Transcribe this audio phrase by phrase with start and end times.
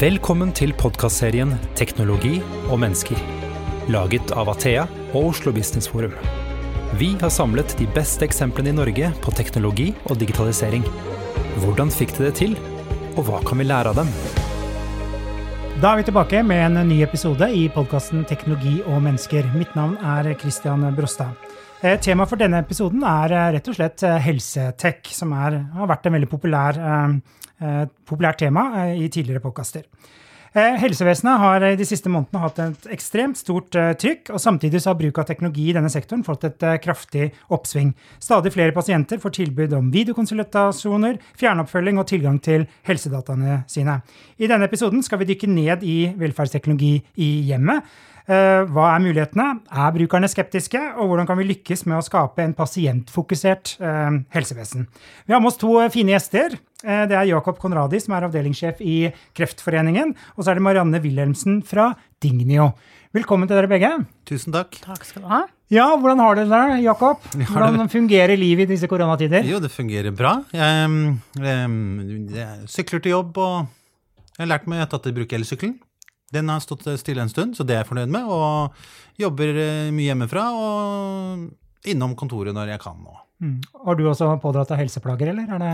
[0.00, 2.38] Velkommen til podkastserien 'Teknologi
[2.72, 3.20] og mennesker',
[3.92, 6.14] laget av Athea og Oslo Business Forum.
[6.96, 10.88] Vi har samlet de beste eksemplene i Norge på teknologi og digitalisering.
[11.60, 12.56] Hvordan fikk de det til,
[13.18, 14.08] og hva kan vi lære av dem?
[15.82, 19.52] Da er vi tilbake med en ny episode i podkasten Teknologi og mennesker.
[19.52, 21.49] Mitt navn er Christian Brostad.
[21.80, 25.88] Eh, Temaet for denne episoden er eh, rett og slett eh, helsetech, som er, har
[25.88, 29.86] vært en veldig populær, eh, populært tema i tidligere podkaster.
[30.52, 34.98] Eh, Helsevesenet har de siste månedene hatt et ekstremt stort eh, trykk, og samtidig har
[34.98, 37.94] bruk av teknologi i denne sektoren fått et kraftig oppsving.
[38.20, 44.02] Stadig flere pasienter får tilbud om videokonsultasjoner, fjernoppfølging og tilgang til helsedataene sine.
[44.36, 47.88] I denne episoden skal vi dykke ned i velferdsteknologi i hjemmet.
[48.30, 49.46] Eh, Hva er mulighetene?
[49.74, 50.78] Er brukerne skeptiske?
[51.02, 54.86] Og hvordan kan vi lykkes med å skape en pasientfokusert eh, helsevesen?
[55.26, 56.54] Vi har med oss to eh, fine gjester.
[56.84, 60.14] Eh, Det er Jakob Konradi, som er avdelingssjef i Kreftforeningen.
[60.36, 61.90] Og så er det Marianne Wilhelmsen fra
[62.22, 62.70] Dignio.
[63.16, 63.90] Velkommen til dere begge.
[64.30, 64.78] Tusen takk.
[64.84, 65.42] Takk skal du ha.
[65.74, 67.26] Ja, hvordan har dere det, Jakob?
[67.34, 69.42] Hvordan fungerer livet i disse koronatider?
[69.46, 70.36] Jo, det fungerer bra.
[70.54, 73.66] Jeg, um, jeg sykler til jobb, og
[74.36, 75.74] jeg har lært meg å tatt i bruk elsykkelen.
[76.30, 78.28] Den har stått stille en stund, så det er jeg fornøyd med.
[78.30, 83.16] Og jobber eh, mye hjemmefra og innom kontoret når jeg kan nå.
[83.40, 83.56] Mm.
[83.86, 85.48] Har du også pådratt deg helseplager, eller?
[85.56, 85.72] Er det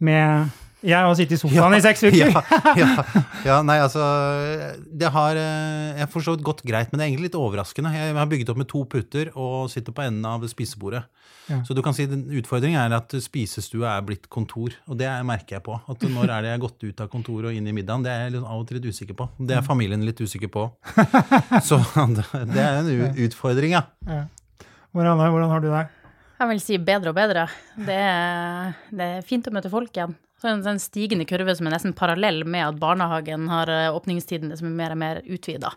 [0.00, 2.30] med Jeg har sittet i sofaen i seks uker.
[2.32, 2.40] Ja,
[2.80, 2.88] ja,
[3.44, 4.00] ja, nei, altså
[4.88, 7.36] Det har eh, Jeg har for så vidt gått greit, men det er egentlig litt
[7.36, 7.92] overraskende.
[7.92, 11.04] Jeg har bygget opp med to puter og sitter på enden av spisebordet.
[11.50, 11.60] Ja.
[11.66, 15.66] Så du kan si Utfordringen er at spisestua er blitt kontor, og det merker jeg
[15.68, 15.76] på.
[15.90, 18.06] At når er det jeg har gått ut av kontoret og inn i middagen?
[18.06, 19.28] Det er jeg av og til litt usikker på.
[19.36, 20.68] Det er familien litt usikker på.
[21.68, 21.82] Så
[22.56, 23.84] det er en utfordring, ja.
[24.08, 24.24] Ja.
[24.96, 25.88] Marianne, hvordan har du det?
[26.40, 27.44] Jeg vil si bedre og bedre.
[27.76, 30.14] Det er, det er fint å møte folk igjen.
[30.40, 34.56] Så en en stigende kurve som er nesten parallell med at barnehagen har eh, åpningstidene
[34.56, 35.74] som er mer og mer utvida.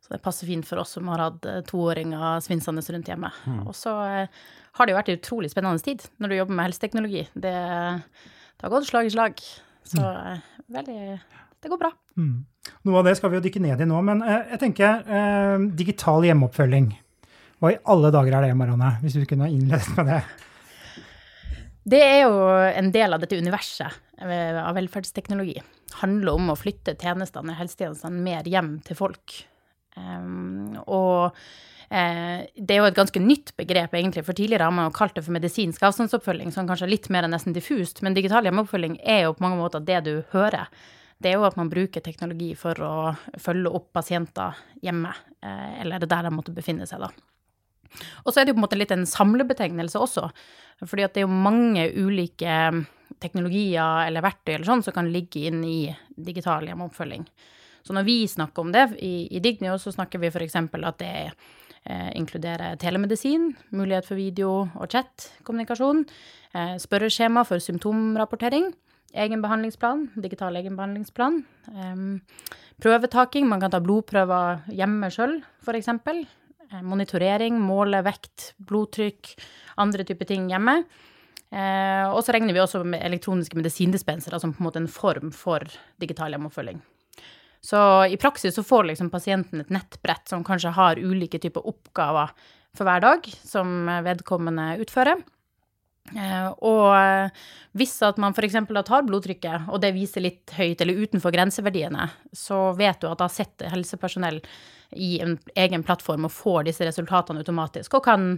[0.00, 3.28] Så det passer fint for oss som har hatt eh, toåringer svinsende rundt hjemme.
[3.66, 4.38] Og så eh,
[4.78, 7.26] har det jo vært en utrolig spennende tid når du jobber med helseteknologi.
[7.34, 9.42] Det, det har gått slag i slag.
[9.88, 10.46] Så mm.
[10.72, 11.02] veldig
[11.60, 11.92] Det går bra.
[12.16, 12.46] Mm.
[12.88, 16.24] Noe av det skal vi jo dykke ned i nå, men jeg tenker eh, digital
[16.24, 16.94] hjemmeoppfølging.
[17.58, 18.92] Hva i alle dager er det, Marianne?
[19.02, 20.20] Hvis du kunne ha innledet med det.
[21.88, 25.56] Det er jo en del av dette universet eh, av velferdsteknologi.
[26.02, 29.38] handler om å flytte tjenestene, helsetjenestene, mer hjem til folk.
[29.96, 31.32] Um, og
[31.88, 35.16] eh, det er jo et ganske nytt begrep, egentlig, for tidligere har man jo kalt
[35.16, 39.24] det for medisinsk avstandsoppfølging, som kanskje er litt mer nesten diffust, men digital hjemmeoppfølging er
[39.24, 40.68] jo på mange måter det du hører.
[41.18, 42.92] Det er jo at man bruker teknologi for å
[43.42, 47.27] følge opp pasienter hjemme, eh, eller der de måtte befinne seg, da.
[48.24, 50.28] Og så er det jo på en måte litt en samlebetegnelse også,
[50.86, 52.56] fordi at det er jo mange ulike
[53.18, 57.24] teknologier eller verktøy eller sånn som kan ligge inn i digital hjemmeoppfølging.
[57.82, 60.58] Så når vi snakker om det i, i Dignio, så snakker vi f.eks.
[60.60, 61.32] at det er
[61.88, 66.04] inkluderer telemedisin, mulighet for video- og chat-kommunikasjon,
[66.54, 68.74] eh, spørreskjema for symptomrapportering,
[69.14, 71.44] egenbehandlingsplan, digital egenbehandlingsplan,
[71.74, 72.20] eh,
[72.82, 75.88] prøvetaking, man kan ta blodprøver hjemme sjøl, f.eks.
[76.68, 79.30] Eh, monitorering, måle vekt, blodtrykk,
[79.80, 80.82] andre typer ting hjemme.
[81.48, 85.32] Eh, og så regner vi også med elektroniske medisindispensere som på en måte en form
[85.32, 85.64] for
[86.00, 86.82] digital hjemmeoppfølging.
[87.64, 87.80] Så
[88.12, 92.36] i praksis så får liksom pasienten et nettbrett som kanskje har ulike typer oppgaver
[92.76, 95.24] for hver dag som vedkommende utfører.
[96.12, 97.32] Eh, og
[97.80, 98.60] hvis at man f.eks.
[98.84, 103.32] tar blodtrykket, og det viser litt høyt eller utenfor grenseverdiene, så vet du at da
[103.32, 104.44] sitter helsepersonell
[104.90, 108.30] i en egen plattform og får disse resultatene automatisk, og kan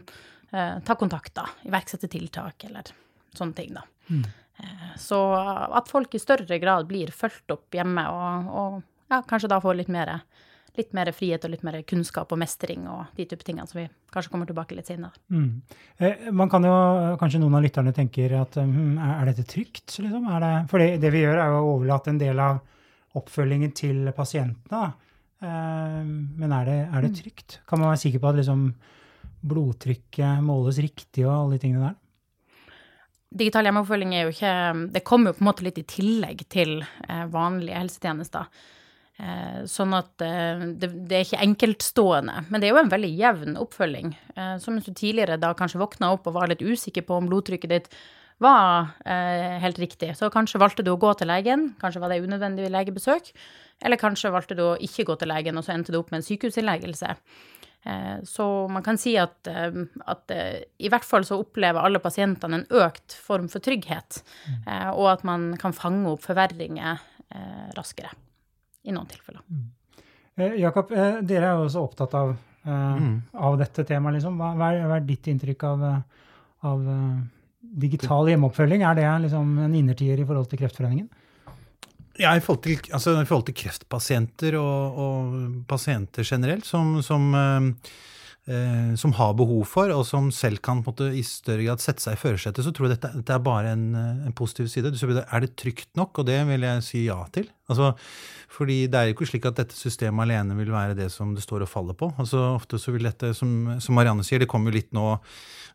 [0.52, 2.90] eh, ta kontakt, da, iverksette tiltak eller
[3.36, 3.84] sånne ting, da.
[4.10, 5.20] Eh, så
[5.70, 9.78] at folk i større grad blir fulgt opp hjemme, og, og ja, kanskje da får
[9.78, 10.16] litt mer,
[10.78, 13.86] litt mer frihet og litt mer kunnskap og mestring og de type tingene som vi
[14.14, 15.14] kanskje kommer tilbake litt senere.
[15.30, 15.62] Mm.
[15.98, 16.74] Eh, man kan jo,
[17.20, 19.96] Kanskje noen av lytterne tenker at hm, er er dette trygt?
[19.98, 20.26] Liksom?
[20.34, 22.60] Er det, for det, det vi gjør, er jo å overlate en del av
[23.18, 24.92] oppfølgingen til pasientene.
[25.40, 27.58] Eh, men er det, er det trygt?
[27.68, 28.66] Kan man være sikker på at liksom,
[29.50, 31.98] blodtrykket måles riktig og alle de tingene der?
[33.40, 34.52] Digital hjemmeoppfølging er jo ikke
[34.90, 38.62] Det kommer jo på en måte litt i tillegg til eh, vanlige helsetjenester.
[39.20, 42.46] Eh, sånn at det, det er ikke enkeltstående.
[42.50, 44.14] Men det er jo en veldig jevn oppfølging.
[44.60, 47.72] Som hvis du tidligere da kanskje våkna opp og var litt usikker på om blodtrykket
[47.72, 47.92] ditt
[48.40, 52.22] var eh, helt riktig, så kanskje valgte du å gå til legen, kanskje var det
[52.24, 53.30] unødvendig legebesøk,
[53.84, 56.20] eller kanskje valgte du å ikke gå til legen, og så endte du opp med
[56.22, 57.14] en sykehusinnleggelse.
[57.84, 59.72] Eh, Så man kan si at, eh,
[60.06, 64.22] at eh, i hvert fall så opplever alle pasientene en økt form for trygghet,
[64.66, 66.98] eh, og at man kan fange opp forverringer
[67.30, 68.10] eh, raskere.
[68.84, 69.42] i noen tilfeller.
[70.40, 72.30] Eh, Jakob, eh, dere er jo også opptatt av,
[72.64, 73.22] eh, Mm.
[73.34, 74.14] av dette temaet.
[74.14, 74.36] Liksom.
[74.38, 75.82] Hva, hva, er, hva er ditt inntrykk av,
[76.64, 77.18] av eh,
[77.60, 78.84] digital hjemmeoppfølging?
[78.84, 81.08] Er det liksom en innertier i forhold til Kreftforeningen?
[82.20, 85.36] Ja, i forhold til, altså, i forhold til kreftpasienter og, og
[85.68, 87.30] pasienter generelt, som, som,
[88.48, 92.16] eh, som har behov for, og som selv kan måte, i større grad sette seg
[92.16, 94.92] i førersetet, så tror jeg dette, dette er bare en, eh, en positiv side.
[94.92, 96.18] Du spør, Er det trygt nok?
[96.18, 97.50] Og det vil jeg si ja til.
[97.68, 97.94] Altså,
[98.48, 101.42] fordi det er jo ikke slik at dette systemet alene vil være det som det
[101.42, 102.12] står og faller på.
[102.18, 105.06] Altså, ofte så vil dette, som, som Marianne sier, det kommer jo litt nå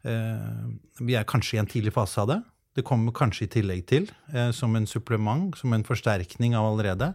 [0.04, 0.52] eh,
[1.00, 2.42] Vi er kanskje i en tidlig fase av det.
[2.76, 7.14] Det kommer kanskje i tillegg til, eh, som en supplement, som en forsterkning av allerede.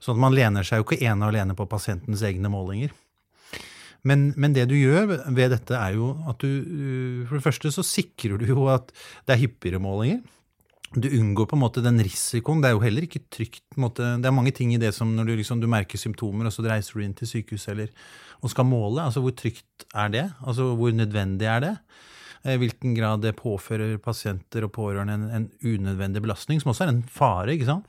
[0.00, 2.94] Sånn at man lener seg jo ikke ene og alene på pasientens egne målinger.
[4.04, 7.72] Men, men det du gjør ved dette, er jo at du uh, For det første
[7.72, 8.92] så sikrer du jo at
[9.24, 10.22] det er hyppigere målinger.
[10.94, 12.60] Du unngår på en måte den risikoen.
[12.62, 13.64] Det er jo heller ikke trygt.
[13.80, 16.54] Måte, det er mange ting i det som når du, liksom, du merker symptomer, og
[16.54, 17.90] så reiser du inn til sykehuset eller,
[18.44, 19.02] og skal måle.
[19.02, 20.28] altså Hvor trygt er det?
[20.44, 21.74] Altså Hvor nødvendig er det?
[22.44, 26.92] I hvilken grad det påfører pasienter og pårørende en, en unødvendig belastning, som også er
[26.92, 27.54] en fare.
[27.56, 27.88] ikke sant?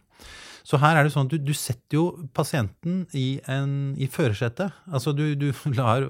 [0.65, 4.73] Så her er det sånn at du, du setter jo pasienten i, en, i førersetet.
[4.89, 6.07] Altså du, du lar,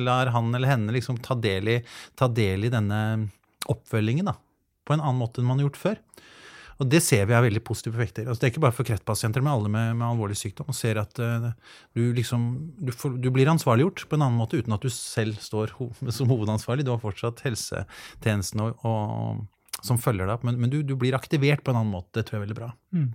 [0.00, 1.80] lar, han eller henne liksom ta del, i,
[2.18, 3.00] ta del i denne
[3.70, 4.34] oppfølgingen da,
[4.84, 6.00] på en annen måte enn man har gjort før.
[6.82, 8.26] Og det ser vi er veldig positive effekter.
[8.26, 10.70] Altså det er ikke bare for kreftpasienter, men alle med, med alvorlig sykdom.
[10.72, 11.52] Og ser at uh,
[11.94, 12.48] du, liksom,
[12.80, 15.92] du, får, du, blir ansvarliggjort på en annen måte uten at du selv står ho
[16.16, 16.86] som hovedansvarlig.
[16.86, 19.44] Du har fortsatt helsetjenesten og, og,
[19.84, 22.10] som følger deg opp, men, men du, du, blir aktivert på en annen måte.
[22.18, 22.72] Det tror jeg er veldig bra.
[22.96, 23.08] Mm.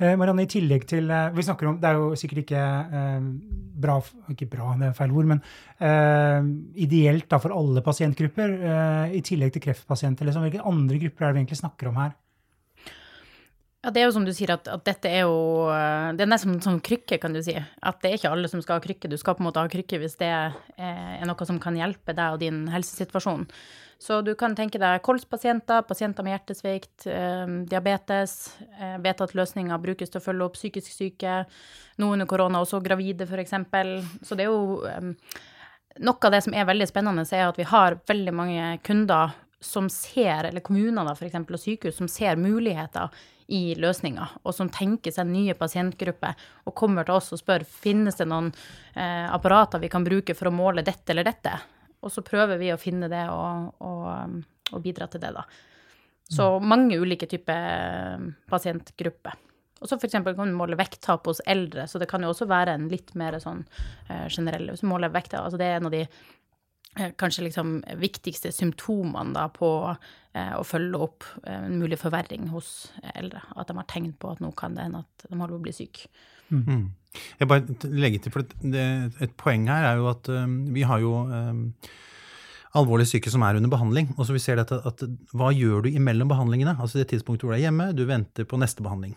[0.00, 2.60] Eh, Marianne, i tillegg til eh, vi snakker om, Det er jo sikkert ikke
[3.00, 3.26] eh,
[3.84, 3.98] bra
[4.32, 5.42] Ikke bra, det er feil ord, men
[5.76, 6.48] eh,
[6.86, 8.56] ideelt da for alle pasientgrupper.
[8.70, 10.24] Eh, I tillegg til kreftpasienter.
[10.24, 12.16] Liksom, hvilke andre grupper er det vi egentlig snakker om her?
[13.80, 15.68] Ja, Det er jo som du sier, at, at dette er jo
[16.16, 17.56] Det er nesten som krykke, kan du si.
[17.56, 19.08] At det er ikke alle som skal ha krykke.
[19.08, 22.36] Du skal på en måte ha krykke hvis det er noe som kan hjelpe deg
[22.36, 23.48] og din helsesituasjon.
[24.00, 28.56] Så du kan tenke deg kolspasienter, pasienter med hjertesvikt, eh, diabetes.
[28.80, 31.44] Eh, vet at løsninger brukes til å følge opp psykisk syke.
[32.00, 33.52] Nå under korona også gravide, f.eks.
[34.24, 35.12] Så det er jo eh,
[36.00, 39.88] Noe av det som er veldig spennende, er at vi har veldig mange kunder som
[39.90, 43.10] ser, eller kommuner da, eksempel og sykehus, som ser muligheter
[43.52, 48.16] i løsninger, og som tenker seg nye pasientgrupper, og kommer til oss og spør finnes
[48.16, 48.52] det noen
[48.94, 51.58] eh, apparater vi kan bruke for å måle dette eller dette.
[52.00, 54.40] Og så prøver vi å finne det og, og,
[54.72, 55.44] og bidra til det, da.
[56.30, 59.38] Så mange ulike typer pasientgrupper.
[59.80, 60.18] Og så f.eks.
[60.22, 63.38] kan du måle vekttap hos eldre, så det kan jo også være en litt mer
[63.40, 63.64] sånn
[64.12, 67.78] eh, generell Hvis du måler vekttap, altså det er en av de eh, kanskje liksom
[67.98, 73.40] viktigste symptomene da på eh, å følge opp en mulig forverring hos eldre.
[73.56, 75.66] At de har tegn på at nå kan det hende at de holder på å
[75.66, 76.12] bli syke.
[76.50, 76.90] Mm.
[77.40, 78.84] Jeg bare legger til, for det,
[79.22, 81.64] Et poeng her er jo at um, vi har jo um,
[82.78, 84.12] alvorlig syke som er under behandling.
[84.16, 85.02] og så vi ser at, at
[85.34, 86.76] Hva gjør du imellom behandlingene?
[86.78, 89.16] Altså det tidspunktet hvor du er hjemme, du venter på neste behandling.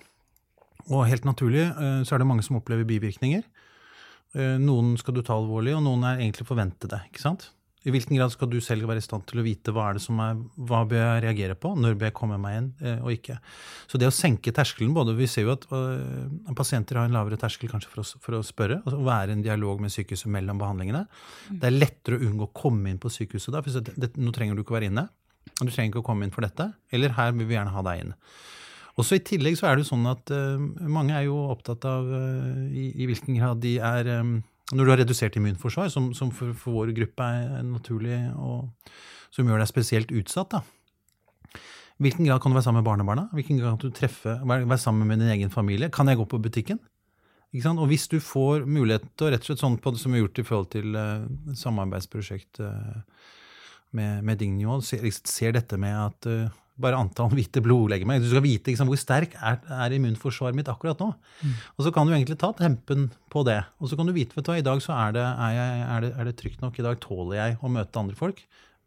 [0.89, 3.44] Og helt naturlig uh, så er det mange som opplever bivirkninger.
[4.33, 7.03] Uh, noen skal du ta alvorlig, og noen er egentlig forventede.
[7.12, 7.51] ikke sant?
[7.83, 10.03] I hvilken grad skal du selv være i stand til å vite hva er det
[10.06, 13.12] som er, hva bør jeg reagere på, når bør jeg komme meg inn eh, og
[13.12, 13.35] ikke.
[13.91, 17.40] Så det å senke terskelen både, Vi ser jo at uh, pasienter har en lavere
[17.40, 20.61] terskel kanskje for å, for å spørre, altså være i en dialog med sykehuset mellom
[20.61, 21.04] behandlingene.
[21.49, 21.59] Mm.
[21.59, 23.63] Det er lettere å unngå å komme inn på sykehuset da.
[23.66, 25.09] for det, det, Nå trenger du ikke å være inne.
[25.59, 26.71] Du trenger ikke å komme inn for dette.
[26.95, 28.16] Eller her vil vi gjerne ha deg inn.
[28.94, 30.56] Og så I tillegg så er det jo sånn at uh,
[30.87, 34.11] mange er jo opptatt av uh, i, i, hvilken grad de er
[34.71, 38.69] når du har redusert immunforsvar, som, som for, for, vår gruppe er naturlig, og
[39.33, 40.63] som gjør deg spesielt utsatt, da.
[42.01, 43.27] Hvilken grad kan du være sammen med barnebarna?
[43.35, 45.91] Hvilken grad kan du treffe, være sammen med din egen familie?
[45.93, 46.79] Kan jeg gå på butikken?
[47.53, 50.23] Og hvis du får mulighet til å rett og slett sånn på det som er
[50.23, 53.03] gjort i forhold til uh, samarbeidsprosjekt uh,
[53.93, 58.21] med, med Dignio, ser, ser, dette med at uh, bare antall hvite blodlegemer.
[58.21, 61.11] Du skal vite liksom, hvor sterk er, er, immunforsvaret mitt akkurat nå.
[61.42, 61.57] Mm.
[61.78, 63.61] Og så kan du egentlig ta tempen på det.
[63.80, 65.83] Og så kan du vite vet du hva, i dag så er det, er, jeg,
[65.87, 66.80] er, det, er det trygt nok.
[66.80, 68.44] I dag tåler jeg å møte andre folk,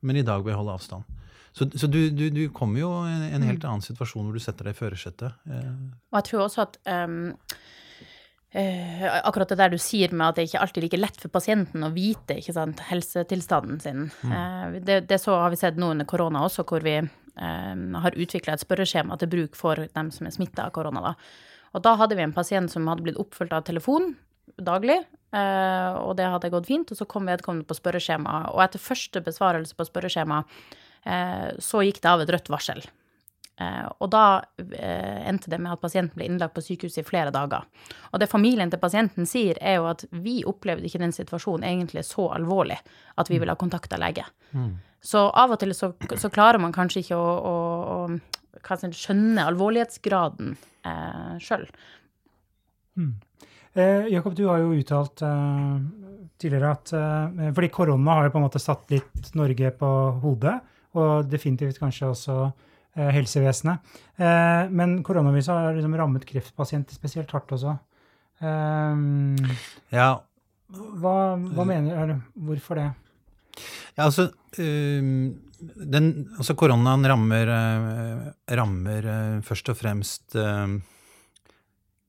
[0.07, 1.23] men i dag bør jeg holde avstand.
[1.57, 4.43] Så, så du, du, du, kommer jo i en, en helt annen situasjon hvor du
[4.45, 5.39] setter deg i førersetet.
[5.49, 5.71] Eh.
[6.13, 7.35] Og jeg tror også at um
[8.57, 11.85] akkurat det der du sier med at det ikke alltid er like lett for pasienten
[11.85, 14.07] å vite ikke sant, helsetilstanden sin.
[14.23, 14.33] Mm.
[14.33, 17.01] Uh, det, det, så har vi sett nå under korona også, hvor vi
[17.37, 21.03] har utvikla et spørreskjema til bruk for dem som er smitta av korona.
[21.05, 21.15] Da.
[21.77, 24.15] Og da hadde vi en pasient som hadde blitt oppfulgt av telefon
[24.63, 25.01] daglig,
[25.37, 26.93] og det hadde gått fint.
[26.93, 30.43] Og så kom vedkommende på spørreskjema, og etter første besvarelse på spørreskjema
[31.63, 32.81] så gikk det av et rødt varsel.
[33.57, 34.25] Eh, og da
[34.61, 37.65] eh, endte det med at pasienten ble innlagt på sykehuset i flere dager.
[38.13, 42.05] Og det familien til pasienten sier, er jo at vi opplevde ikke den situasjonen egentlig
[42.05, 42.77] så alvorlig
[43.17, 44.27] at vi ville ha kontakta lege.
[44.53, 44.75] Mm.
[45.07, 47.57] Så av og til så, så, klarer man kanskje ikke å, å,
[48.11, 50.57] å skjønne alvorlighetsgraden
[50.89, 51.65] eh, sjøl.
[52.97, 53.15] Mm.
[53.77, 55.73] Eh, Jakob, du har jo uttalt eh,
[56.41, 59.91] tidligere at eh, Fordi korona har jo på en måte satt litt Norge på
[60.23, 60.55] hodet,
[60.97, 62.37] og definitivt kanskje også
[62.97, 63.97] helsevesenet.
[64.17, 67.77] Eh, men koronaviruset har liksom rammet kreftpasienter spesielt hardt også.
[68.41, 68.95] Eh,
[69.95, 70.09] ja.
[70.67, 72.17] Hva, hva mener du?
[72.49, 72.89] Hvorfor det?
[73.97, 77.53] Ja, altså, den, altså Koronaen rammer,
[78.59, 79.07] rammer,
[79.47, 80.37] først og fremst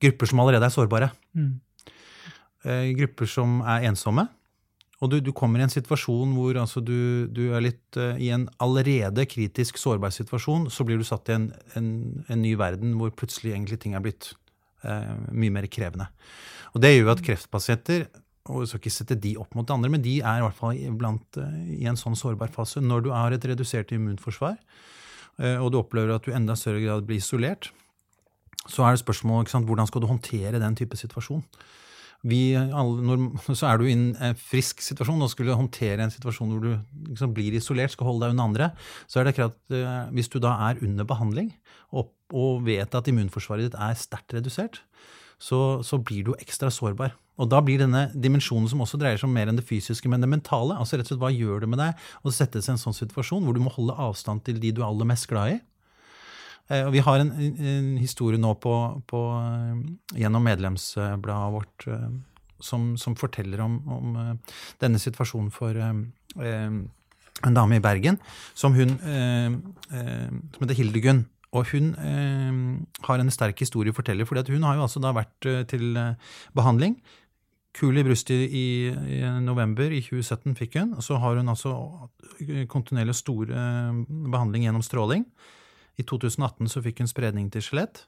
[0.02, 1.08] grupper som allerede er sårbare.
[1.38, 1.54] Mm.
[2.98, 4.28] Grupper som er ensomme.
[4.98, 8.32] Og du, du, kommer i en situasjon hvor altså, du, du, er litt uh, i
[8.34, 11.90] en allerede kritisk sårbar situasjon, så blir du satt i en, en,
[12.26, 14.32] en ny verden hvor plutselig egentlig ting er blitt
[14.88, 16.10] uh, mye mer krevende.
[16.74, 18.08] Og det gjør at kreftpasienter
[18.48, 20.56] og jeg skal ikke sette de opp mot de andre, men de er i hvert
[20.56, 22.82] fall blant, uh, i en sånn sårbar fase.
[22.82, 24.58] Når du har et redusert immunforsvar,
[25.38, 27.68] og du opplever at du enda større grad blir isolert,
[28.66, 31.44] så er det spørsmålet hvordan skal du håndtere den type situasjon
[32.28, 36.52] vi, alle, når, så er du i en frisk situasjon og skulle håndtere en situasjon
[36.54, 36.72] hvor du
[37.12, 38.70] liksom blir isolert, skal holde deg unna andre,
[39.08, 41.54] så er det klart at uh, hvis du da er under behandling
[41.96, 44.82] og, og vet at immunforsvaret ditt er sterkt redusert,
[45.40, 47.14] så, så, blir du ekstra sårbar.
[47.38, 50.24] Og da blir denne dimensjonen som også dreier seg om mer enn det fysiske, men
[50.24, 50.74] det mentale.
[50.74, 52.98] altså rett og slett Hva gjør det med deg å sette seg i en sånn
[52.98, 55.60] situasjon hvor du må holde avstand til de du er aller mest glad i?
[56.68, 58.74] Eh, og vi har en, en historie nå på,
[59.08, 62.10] på, eh, gjennom medlemsbladet vårt eh,
[62.60, 64.16] som, som forteller om, om,
[64.82, 68.16] denne situasjonen for en dame i Bergen
[68.58, 71.20] som hun som heter Hildegunn.
[71.54, 75.50] Og hun har en sterk historie å fortelle, for hun har jo altså da vært
[75.70, 75.94] til
[76.58, 76.98] behandling
[77.78, 80.98] kul i brystet i, i, november i 2017 fikk hun.
[80.98, 81.76] Og så har hun altså
[82.74, 85.30] kontinuerlig stor behandling gjennom stråling.
[85.98, 88.06] I 2018 så fikk hun spredning til skjelett.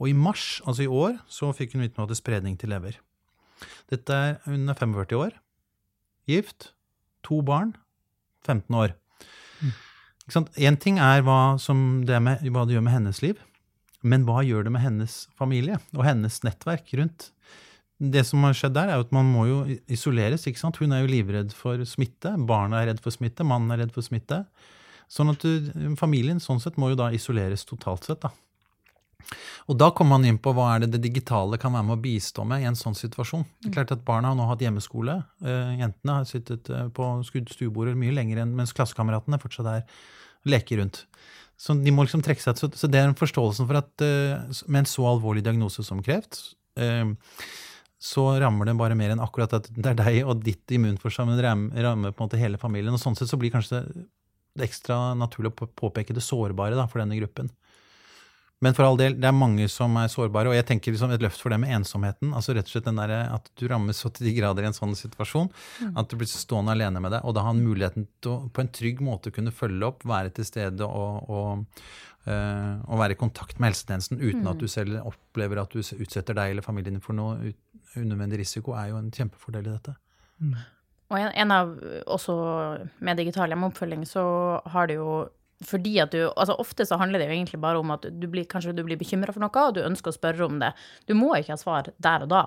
[0.00, 2.96] Og i mars, altså i år, så fikk hun vite noe til spredning til lever.
[3.92, 5.34] Dette er Hun er 45 år,
[6.26, 6.72] gift,
[7.22, 7.74] to barn,
[8.46, 8.96] 15 år.
[9.60, 10.80] Én mm.
[10.80, 11.58] ting er hva,
[12.06, 13.36] det med, hva det gjør med hennes liv,
[14.00, 17.30] men hva gjør det med hennes familie og hennes nettverk rundt?
[18.00, 19.56] Det som har skjedd der, er jo at man må jo
[19.92, 20.46] isoleres.
[20.48, 20.78] ikke sant?
[20.80, 24.06] Hun er jo livredd for smitte, barna er redd for smitte, mannen er redd for
[24.06, 24.46] smitte.
[25.10, 28.22] Sånn at du, familien sånn sett må jo da isoleres totalt sett.
[28.22, 28.30] da.
[29.70, 32.02] Og da kommer man inn på hva er det det digitale kan være med å
[32.02, 33.44] bistå med i en sånn situasjon.
[33.60, 35.20] Det er klart at Barna har nå hatt hjemmeskole.
[35.44, 40.04] Uh, jentene har sittet uh, på stuebordet mye lenger enn mens klassekameratene fortsatt er
[40.50, 41.04] leker rundt.
[41.60, 44.62] Så de må liksom trekke seg så, så det er en forståelsen for at uh,
[44.66, 46.46] med en så alvorlig diagnose som kreft,
[48.00, 51.42] så rammer det bare mer enn akkurat at det er deg og ditt immunforsvar, men
[51.84, 52.94] rammer på en måte hele familien.
[52.96, 53.82] Og sånn sett så blir kanskje
[54.54, 57.50] det det er ekstra naturlig å påpeke det sårbare da, for denne gruppen.
[58.60, 61.22] Men for all del, det er mange som er sårbare, og jeg tenker liksom et
[61.24, 62.34] løft for dem med ensomheten.
[62.36, 64.76] altså rett og slett den der, At du rammes så til de grader i en
[64.76, 65.94] sånn situasjon mm.
[65.96, 67.22] at du blir stående alene med det.
[67.24, 70.44] Og da ha muligheten til å på en trygg måte kunne følge opp, være til
[70.44, 71.80] stede og, og,
[72.26, 74.52] øh, og være i kontakt med helsetjenesten uten mm.
[74.52, 77.54] at du selv opplever at du utsetter deg eller familien din for noe
[77.96, 79.96] unødvendig risiko, er jo en kjempefordel i dette.
[80.36, 80.60] Mm.
[81.10, 81.74] Og en, en, av
[82.06, 82.34] Også
[83.02, 84.24] med digital hjemmeoppfølging så
[84.70, 85.26] har det jo
[85.66, 88.46] fordi at du Altså ofte så handler det jo egentlig bare om at du blir,
[88.48, 90.70] kanskje du blir bekymra for noe, og du ønsker å spørre om det.
[91.04, 92.42] Du må ikke ha svar der og da,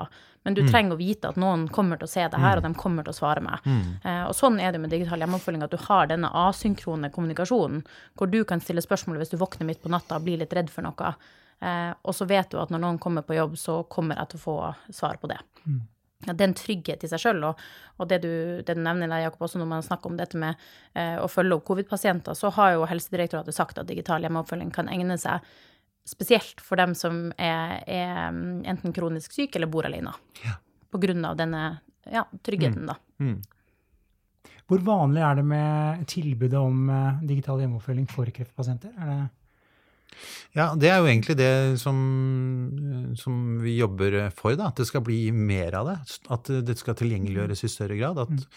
[0.47, 0.71] men du mm.
[0.71, 2.63] trenger å vite at noen kommer til å se det her, mm.
[2.63, 3.69] og de kommer til å svare meg.
[3.69, 3.85] Mm.
[4.01, 7.85] Eh, og sånn er det med digital hjemmeoppfølging, at du har denne asynkrone kommunikasjonen,
[8.17, 10.73] hvor du kan stille spørsmål hvis du våkner midt på natta og blir litt redd
[10.73, 11.15] for noe.
[11.61, 14.41] Eh, og så vet du at når noen kommer på jobb, så kommer jeg til
[14.41, 15.41] å få svar på det.
[15.69, 15.83] Mm
[16.25, 17.43] det er en trygghet i seg sjøl.
[17.49, 17.61] Og,
[17.97, 18.31] og, det, du,
[18.65, 20.59] det du nevner, Jakob, også når man snakker om dette med
[20.95, 25.19] eh, å følge opp covid-pasienter, så har jo Helsedirektoratet sagt at digital hjemmeoppfølging kan egne
[25.21, 25.45] seg
[26.07, 30.11] spesielt for dem som er, er mm, enten kronisk syke eller bor alene.
[30.43, 30.57] Ja.
[30.91, 31.63] På grunn av denne
[32.11, 32.91] ja, tryggheten, mm.
[32.91, 32.97] da.
[33.23, 33.37] Mm.
[34.67, 38.91] Hvor vanlig er det med tilbudet om uh, digital hjemmeoppfølging for kreftpasienter?
[38.99, 39.21] Er det
[40.57, 41.51] ja, det er jo egentlig det
[41.81, 41.97] som,
[43.19, 44.71] som, vi jobber for, da.
[44.71, 45.97] At det skal bli mer av det.
[46.33, 48.21] At det skal tilgjengeliggjøres i større grad.
[48.23, 48.47] At,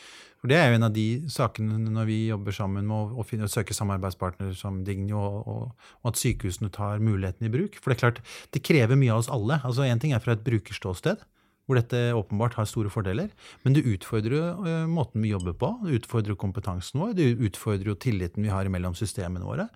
[0.40, 3.26] for det er jo en av de sakene når vi jobber sammen med å, å,
[3.26, 7.80] finne, å søke samarbeidspartnere som Digno, og, og, at sykehusene tar muligheten i bruk.
[7.80, 8.20] For det er klart,
[8.54, 9.62] det krever mye av oss alle.
[9.66, 11.25] Altså Én ting er fra et brukerståsted
[11.66, 13.32] hvor dette åpenbart har store fordeler.
[13.64, 17.90] Men det utfordrer jo uh, måten vi jobber på, det utfordrer kompetansen vår, det utfordrer
[17.90, 19.66] jo tilliten vi har mellom systemene våre.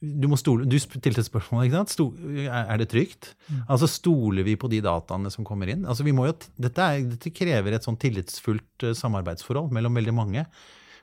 [0.00, 1.92] Du, må stole, du stilte spørsmål, ikke sant?
[1.92, 2.10] Stol,
[2.48, 3.34] er det trygt?
[3.50, 3.62] Mm.
[3.74, 5.84] Altså Stoler vi på de dataene som kommer inn?
[5.84, 10.16] Altså vi må jo, dette, er, dette krever et sånn tillitsfullt uh, samarbeidsforhold mellom veldig
[10.16, 10.46] mange.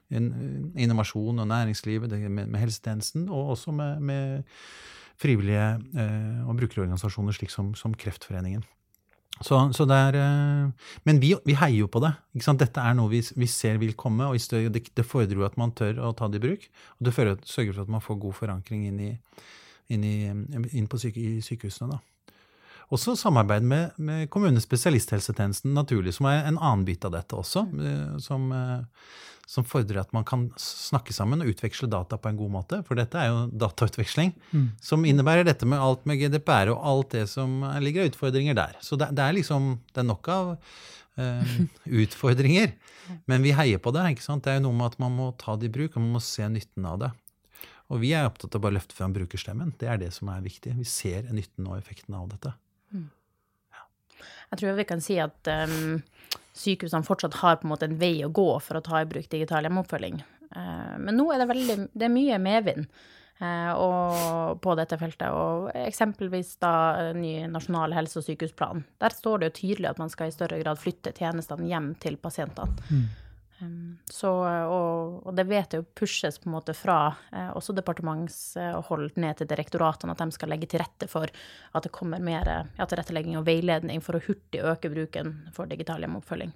[0.08, 0.32] En,
[0.80, 4.56] innovasjon og næringslivet, med, med, helsetjenesten, og også med, med
[5.20, 5.66] frivillige
[5.98, 8.64] eh, og brukerorganisasjoner slik som, som Kreftforeningen.
[9.44, 12.14] Så, så er, eh, men vi, vi, heier jo på det.
[12.34, 14.38] Dette er noe vi, vi, ser vil komme, og
[14.74, 16.68] det, det, fordrer jo at man tør å ta det i bruk.
[16.98, 19.12] Og det sørger for at man får god forankring inn, i,
[19.94, 20.16] inn, i,
[20.78, 21.98] inn syke, i sykehusene.
[21.98, 22.17] Da.
[22.94, 27.66] Også samarbeid med, med kommunens spesialisthelsetjenesten, naturlig, som er en annen bit av dette også.
[27.84, 29.18] Eh, som, eh,
[29.48, 32.80] som fordrer at man kan snakke sammen og utveksle data på en god måte.
[32.88, 34.68] For dette er jo datautveksling, mm.
[34.84, 38.78] som innebærer dette med alt med GDPR og alt det som ligger av utfordringer der.
[38.84, 40.54] Så det, det er liksom det er nok av
[42.04, 42.76] utfordringer.
[43.28, 44.06] Men vi heier på det.
[44.14, 44.46] ikke sant?
[44.46, 46.24] Det er jo noe med at man må ta det i bruk, og man må
[46.24, 47.12] se nytten av det.
[47.92, 49.74] Og vi er opptatt av å bare løfte fram brukerstemmen.
[49.80, 50.76] Det er det som er viktig.
[50.80, 52.54] Vi ser nytten og effekten av dette.
[54.52, 56.00] Jeg tror vi kan si at um
[56.58, 59.30] sykehusene fortsatt har på en måte en vei å gå for å ta i bruk
[59.30, 60.24] digital hjemmeoppfølging.
[60.56, 62.88] Uh, men nå er det, veldig, det er mye medvind
[63.44, 63.84] eh,
[64.64, 65.28] på dette feltet.
[65.30, 68.84] Og eksempelvis da ny nasjonal helse- og sykehusplan.
[69.04, 72.18] Der står det jo tydelig at man skal i større grad flytte tjenestene hjem til
[72.22, 72.90] pasientene.
[72.90, 73.08] Mm.
[74.10, 76.98] Så, og, og, det vet jeg jo pushes på en måte fra
[77.32, 81.94] eh, også departementshold ned til direktoratene, at de skal legge til rette for at det
[81.96, 82.46] kommer mer
[82.78, 86.54] ja, tilrettelegging og veiledning for å hurtig øke bruken for digital hjemmeoppfølging.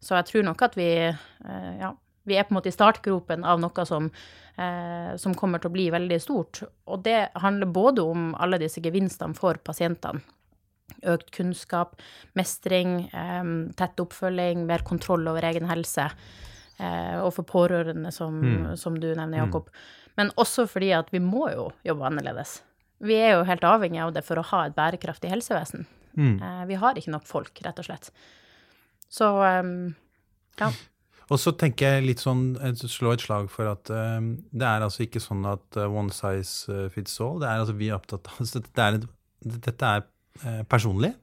[0.00, 1.92] Så jeg tror nok at vi, eh, ja,
[2.24, 4.08] vi er på en måte i startgropen av noe som,
[4.56, 6.62] eh, som kommer til å bli veldig stort.
[6.88, 10.24] Og det handler både om alle disse gevinstene for pasientene
[11.10, 11.96] økt kunnskap,
[12.38, 13.02] mestring,
[13.78, 16.10] tett oppfølging, mer kontroll over egen helse.
[16.80, 18.76] Eh, og for pårørende, som, mm.
[18.80, 19.40] som du nevner, mm.
[19.42, 19.68] Jakob.
[20.16, 22.60] Men også fordi at vi må jo jobbe annerledes.
[23.04, 25.86] Vi er jo helt avhengig av det for å ha et bærekraftig helsevesen.
[26.16, 26.38] Mm.
[26.38, 28.10] Eh, vi har ikke nok folk, rett og slett.
[29.10, 29.26] Så
[30.60, 30.70] ja.
[31.30, 35.22] Og så tenker jeg litt sånn, slå et slag for at det er altså ikke
[35.22, 37.40] sånn at one size fits all.
[37.42, 38.98] Det er altså vi er opptatt av det er,
[39.40, 40.19] Dette er Eh,
[40.68, 41.14] personlig.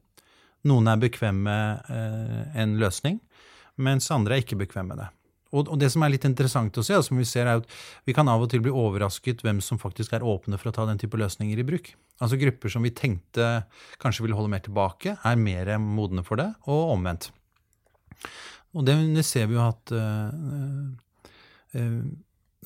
[0.67, 3.19] Noen er bekvem med eh, en løsning,
[3.77, 5.07] mens andre er ikke bekvem med det.
[5.55, 7.69] Og, det som er litt interessant å se, og som vi ser er at
[8.05, 10.83] vi kan av og til bli overrasket hvem som faktisk er åpne for å ta
[10.89, 11.93] den type løsninger i bruk.
[12.19, 13.63] Altså Grupper som vi tenkte
[14.01, 17.29] kanskje ville holde mer tilbake, er mer modne for det, og omvendt.
[18.75, 19.93] Og det, ser vi jo at
[21.71, 21.87] det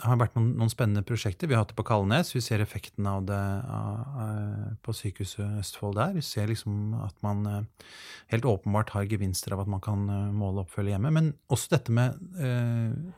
[0.06, 1.50] har vært noen, noen, spennende prosjekter.
[1.50, 2.34] Vi har hatt det på Kalnes.
[2.36, 6.14] Vi ser effekten av det uh, på Sykehuset Østfold der.
[6.18, 7.90] Vi ser liksom at man uh,
[8.34, 11.12] helt åpenbart har gevinster av at man kan måle måle oppfølge hjemme.
[11.14, 12.20] Men også dette med,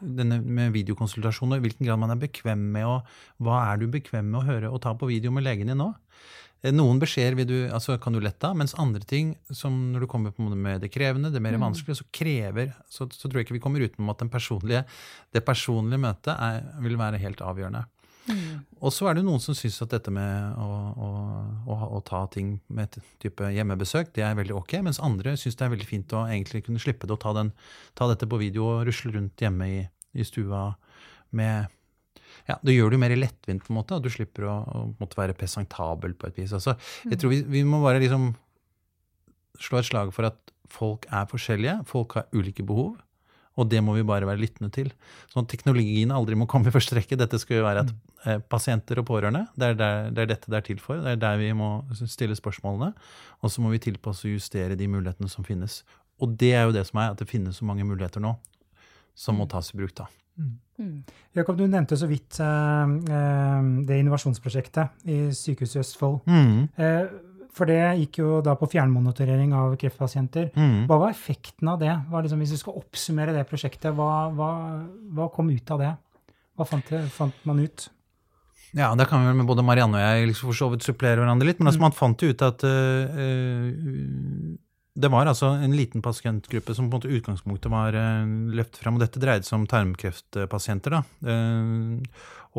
[0.02, 3.02] med videokonsultasjoner, og i hvilken grad man er bekvem med å
[3.43, 5.91] Hva er du bekvem med å høre og ta på video med legen din nå?
[6.63, 10.12] Eh, noen beskjeder du, altså kan du lette av, mens andre ting, som når du
[10.12, 11.65] kommer på med det krevende, det mer mm.
[11.67, 14.86] vanskelige, så krever, så, så, tror jeg ikke vi kommer utenom at personlige,
[15.36, 17.84] det personlige møtet er, vil være helt avgjørende.
[18.23, 18.63] Mm.
[18.80, 21.08] Og så er det noen som syns at dette med å, å,
[21.67, 25.60] å, å, ta ting med et type hjemmebesøk, det er veldig ok, mens andre syns
[25.60, 27.52] det er veldig fint å egentlig kunne slippe det og ta, den,
[27.99, 29.82] ta dette på video og rusle rundt hjemme i,
[30.15, 30.69] i stua
[31.36, 31.67] med
[32.49, 34.84] ja, det gjør det jo mer lettvint, på en måte, og du slipper å, å
[34.99, 36.56] måtte være presentabel på et vis.
[36.56, 36.75] Altså,
[37.08, 38.34] jeg tror vi, vi må bare liksom
[39.62, 41.79] slå et slag for at folk er forskjellige.
[41.89, 42.95] Folk har ulike behov.
[43.53, 44.89] Og det må vi bare være lyttende til.
[45.29, 47.17] Sånn at teknologien aldri må komme i første rekke.
[47.19, 47.91] Dette skal jo være at
[48.25, 51.03] eh, pasienter og pårørende, det er, der, det er, dette det er til for.
[51.03, 52.89] Det er der vi må stille spørsmålene.
[53.45, 55.84] Og så må vi tilpasse og justere de mulighetene som finnes.
[56.21, 58.34] Og det er jo det som er, at det finnes så mange muligheter nå
[59.13, 60.08] som må tas i bruk da.
[60.41, 60.56] Mm.
[60.81, 61.03] Mm.
[61.38, 62.95] Jakob, du nevnte så vidt eh,
[63.88, 66.23] det innovasjonsprosjektet i Sykehuset Østfold.
[66.25, 66.65] Mm.
[66.77, 67.13] Eh,
[67.53, 70.49] for det gikk jo da på fjernmonitorering av kreftpasienter.
[70.57, 70.86] Mm.
[70.89, 71.93] Hva var effekten av det?
[72.09, 74.53] Liksom, hvis vi skal oppsummere det prosjektet, hva, hva,
[75.13, 75.91] hva kom ut av det?
[76.57, 77.88] Hva fant, det, fant man ut?
[78.73, 81.21] Ja, der kan vi vel med både Marianne og jeg liksom for så vidt supplere
[81.21, 81.59] hverandre litt.
[81.62, 81.86] Men altså, mm.
[81.86, 83.69] man fant jo ut at uh,
[84.93, 88.97] det var altså en liten pasientgruppe som på en måte utgangspunktet var uh, løftet frem.
[88.97, 90.99] Og dette dreide seg om tarmkreftpasienter.
[90.99, 91.01] da.
[91.25, 91.97] Uh,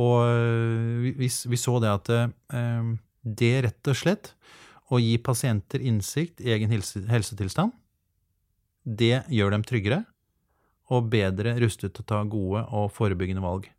[0.03, 2.11] og uh, vi, vi, så det at
[3.25, 4.35] det rett og slett
[4.92, 7.73] å gi pasienter innsikt i egen helsetilstand,
[8.85, 10.03] det gjør dem tryggere
[10.92, 13.70] og bedre rustet til å ta gode og forebyggende valg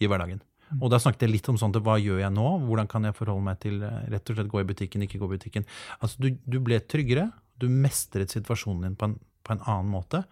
[0.00, 0.40] i hverdagen.
[0.70, 0.78] Mm.
[0.80, 2.46] Og da snakket jeg litt om sånt, hva gjør jeg nå?
[2.64, 5.34] Hvordan kan jeg forholde meg til rett og slett gå i butikken, ikke gå i
[5.34, 5.66] butikken?
[5.98, 7.28] Altså, du, du ble tryggere,
[7.60, 10.24] du mestret situasjonen din på en, på en, annen måte.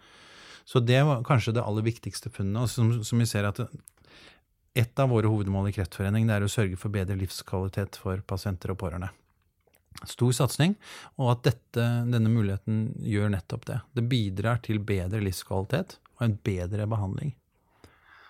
[0.65, 2.63] Så det var kanskje det aller viktigste funnet.
[2.63, 3.61] Og som, som vi ser at
[4.79, 8.73] et av våre hovedmål i Kreftforening det er å sørge for bedre livskvalitet for pasienter
[8.73, 9.11] og pårørende.
[10.09, 10.73] Stor satsing,
[11.21, 13.79] og at dette, denne muligheten gjør nettopp det.
[13.93, 17.35] Det bidrar til bedre livskvalitet og en bedre behandling.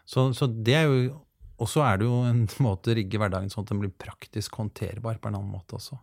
[0.04, 1.20] Så, så det er jo
[1.62, 4.56] Og så er det jo en måte å rigge hverdagen sånn at den blir praktisk
[4.58, 6.00] håndterbar på en annen måte også.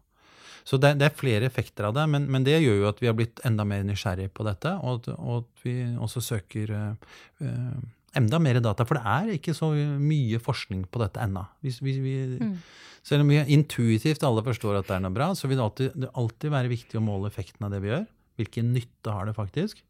[0.69, 3.07] Så det, det er flere effekter av det, men, men, det gjør jo at vi
[3.09, 7.79] har blitt enda mer nysgjerrig på dette, og, og at vi også søker uh,
[8.19, 8.85] enda mer data.
[8.85, 11.47] For det er ikke så mye forskning på dette ennå.
[11.65, 12.53] Mm.
[13.05, 15.99] Selv om vi intuitivt alle forstår at det er noe bra, så vil det alltid,
[16.05, 18.05] det alltid være viktig å måle effekten av det vi gjør.
[18.39, 19.81] Hvilken nytte har det faktisk?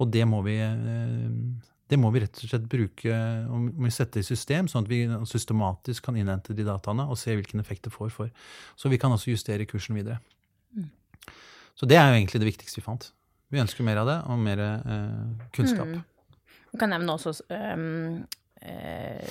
[0.00, 1.28] Og det må vi, eh,
[1.90, 3.14] det må vi rett og slett bruke
[3.50, 7.34] og vi sette i system, sånn at vi systematisk kan innhente de dataene og se
[7.34, 8.30] hvilken effekt det får for.
[8.78, 10.20] Så vi kan også justere kursen videre.
[10.76, 10.90] Mm.
[11.74, 13.10] Så det er jo egentlig det viktigste vi fant.
[13.50, 15.88] Vi ønsker mer av det, og mer eh, kunnskap.
[15.90, 16.04] Mm.
[16.70, 18.20] Jeg kan nevne også um,
[18.62, 19.30] uh,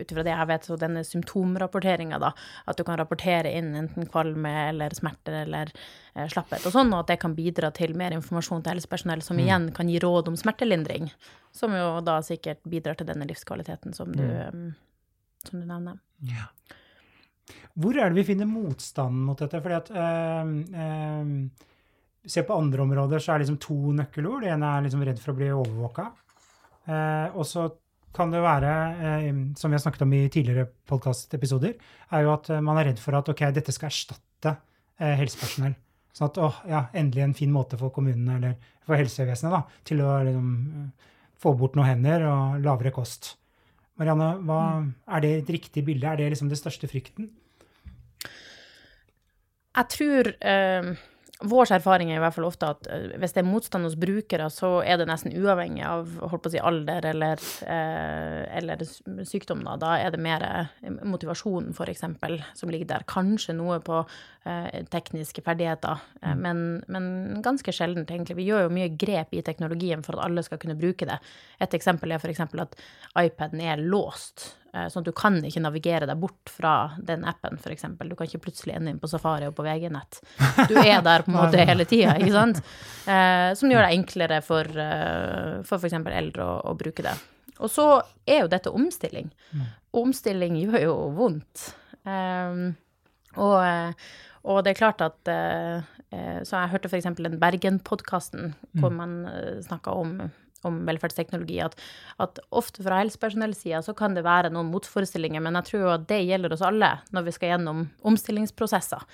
[0.00, 2.32] ut ifra det jeg vet, så denne symptomrapporteringa, da.
[2.66, 7.04] At du kan rapportere inn enten kvalme eller smerter eller uh, slapphet og sånn, og
[7.04, 9.44] at det kan bidra til mer informasjon til helsepersonell, som mm.
[9.44, 11.12] igjen kan gi råd om smertelindring.
[11.56, 14.68] Som jo da sikkert bidrar til denne livskvaliteten som du, mm.
[15.48, 15.98] som du nevner.
[16.28, 16.46] Ja.
[17.74, 19.58] Hvor er det vi finner motstanden mot dette?
[19.64, 21.66] Fordi at uh,
[22.20, 24.42] Se på andre områder, så er det liksom to nøkkelord.
[24.44, 26.10] Det ene er liksom redd for å bli overvåka.
[26.84, 27.62] Eh, og så
[28.12, 31.74] kan det være, eh, som vi har snakket om i tidligere podkastepisoder,
[32.10, 34.56] er jo at eh, man er redd for at ok, dette skal erstatte
[34.98, 35.76] eh, helsepersonell.
[36.12, 40.02] Sånn at åh, ja, endelig en fin måte for kommunene eller for helsevesenet da, til
[40.02, 40.50] å liksom,
[41.40, 43.34] få bort noen hender og lavere kost.
[44.00, 44.60] Marianne, hva,
[45.12, 46.08] er det et riktig bilde?
[46.08, 47.30] Er det liksom det største frykten?
[49.70, 50.90] Jeg tror eh,
[51.40, 54.48] vår erfaring er i hvert fall ofte at eh, hvis det er motstand hos brukere,
[54.52, 58.84] så er det nesten uavhengig av holdt på å si, alder eller, eh, eller
[59.28, 59.62] sykdom.
[59.64, 59.78] Da.
[59.80, 62.04] da er det mer eh, motivasjonen, f.eks.,
[62.60, 63.06] som ligger der.
[63.08, 64.04] Kanskje noe på
[64.40, 66.38] tekniske ferdigheter, mm.
[66.40, 67.08] men, men,
[67.44, 68.38] ganske sjeldent, egentlig.
[68.38, 71.18] Vi gjør jo mye grep i teknologien for at alle skal kunne bruke det.
[71.60, 72.40] Et eksempel er f.eks.
[72.40, 72.78] at
[73.20, 74.46] iPaden er låst.
[74.70, 77.88] Eh, sånn at du kan ikke navigere deg bort fra den appen, f.eks.
[77.98, 80.20] Du kan ikke plutselig ende inn på Safari og på VG-nett.
[80.70, 82.62] Du er der på en måte hele tida, ikke sant?
[83.10, 84.70] Eh, som gjør det enklere for,
[85.66, 85.98] for f.eks.
[85.98, 87.16] eldre å, å, bruke det.
[87.58, 87.88] Og så
[88.22, 89.32] er jo dette omstilling.
[89.50, 89.64] Mm.
[89.90, 91.66] Og omstilling gjør jo vondt.
[92.06, 92.70] Um,
[93.42, 93.58] og,
[94.46, 97.10] og, det er klart at Så jeg hørte f.eks.
[97.18, 98.96] den Bergen-podkasten hvor mm.
[99.02, 100.14] man snakka om
[100.68, 101.76] om velferdsteknologi, at,
[102.22, 106.06] at ofte fra helsepersonellsida så kan det være noen motforestillinger, men jeg tror jo at
[106.10, 109.06] det gjelder oss alle når vi skal gjennom omstillingsprosesser.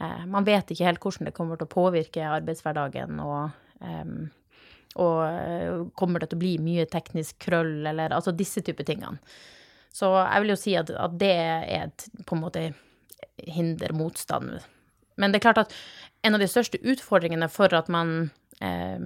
[0.00, 4.12] Eh, man vet ikke helt hvordan det kommer til å påvirke arbeidshverdagen, og, eh,
[5.00, 9.20] og kommer det til å bli mye teknisk krøll, eller altså disse typer tingene.
[9.92, 12.68] Så jeg vil jo si at, at det er et på en måte
[13.40, 14.60] hinder motstand.
[15.18, 15.74] Men det er klart at
[16.24, 18.30] en av de største utfordringene for at man
[18.62, 19.00] eh,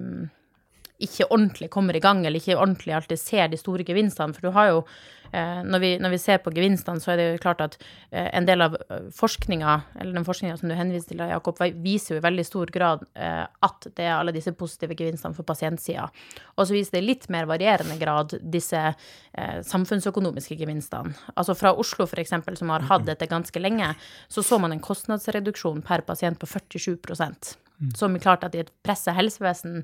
[1.03, 4.35] ikke ordentlig kommer i gang, eller ikke ordentlig alltid ser de store gevinstene.
[4.35, 4.77] For du har jo,
[5.31, 7.75] eh, når vi, når vi ser på gevinstene, så er det jo klart at
[8.11, 12.15] eh, en del av eh, forskninga, eller den forskninga som du henviser til, Jakob, viser
[12.15, 16.07] jo i veldig stor grad at det er alle disse positive gevinstene for pasientsida.
[16.55, 18.81] Og så viser det i litt mer varierende grad disse
[19.67, 21.15] samfunnsøkonomiske gevinstene.
[21.35, 23.91] Altså fra Oslo, f.eks., som har hatt dette ganske lenge,
[24.31, 27.64] så så man en kostnadsreduksjon per pasient på 47
[27.95, 29.83] som er klart at i et pressa helsevesen,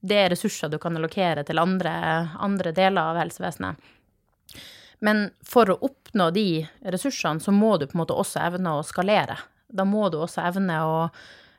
[0.00, 1.92] det er ressurser du kan allokere til andre,
[2.38, 3.88] andre deler av helsevesenet.
[5.04, 6.48] Men for å oppnå de
[6.82, 9.38] ressursene, så må du på en måte også evne å skalere.
[9.68, 10.96] Da må du også evne å,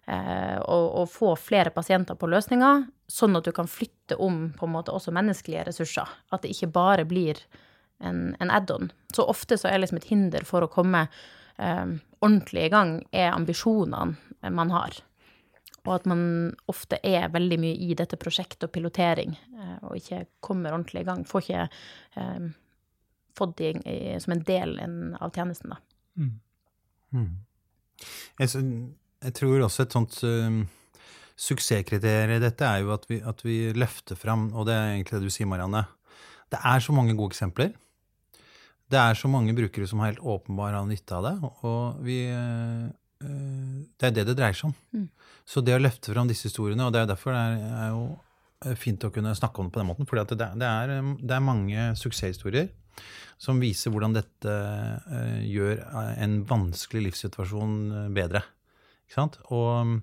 [0.09, 4.67] eh, å, å få flere pasienter på løsninger, sånn at du kan flytte om på
[4.67, 6.09] en måte også menneskelige ressurser.
[6.33, 7.39] At det ikke bare blir
[8.03, 8.91] en, en add-on.
[9.15, 11.85] Så ofte så er liksom et hinder for å komme eh,
[12.19, 14.99] ordentlig i gang, er ambisjonene man har.
[15.87, 16.21] Og at man
[16.71, 21.07] ofte er veldig mye i dette prosjektet og pilotering, eh, og ikke kommer ordentlig i
[21.07, 21.23] gang.
[21.27, 21.67] Får ikke
[22.19, 22.49] eh,
[23.39, 23.73] fått det
[24.23, 24.75] som en del
[25.19, 25.79] av tjenesten, da.
[26.19, 26.33] Mm.
[27.15, 27.29] Mm.
[28.39, 28.63] Jeg,
[29.23, 30.59] jeg, tror også et sånt uh,
[31.39, 35.17] suksesskriterium i dette er jo at vi, at vi, løfter fram, og det er egentlig
[35.17, 35.85] det du sier, Marianne.
[36.49, 37.73] Det er så mange gode eksempler.
[38.89, 41.35] Det er så mange brukere som har helt åpenbart har nytte av det.
[41.69, 44.75] Og vi, uh, det er det det dreier seg om.
[44.95, 45.07] Mm.
[45.49, 48.03] Så det å løfte fram disse historiene, og det er derfor det er, er jo
[48.65, 51.35] eh, fint å kunne snakke om det på den måten, for det, det, er, det
[51.35, 52.69] er mange suksesshistorier
[53.39, 55.77] som viser hvordan dette uh, gjør
[56.19, 58.41] en vanskelig livssituasjon bedre.
[59.07, 59.37] Ikke sant?
[59.55, 60.01] Og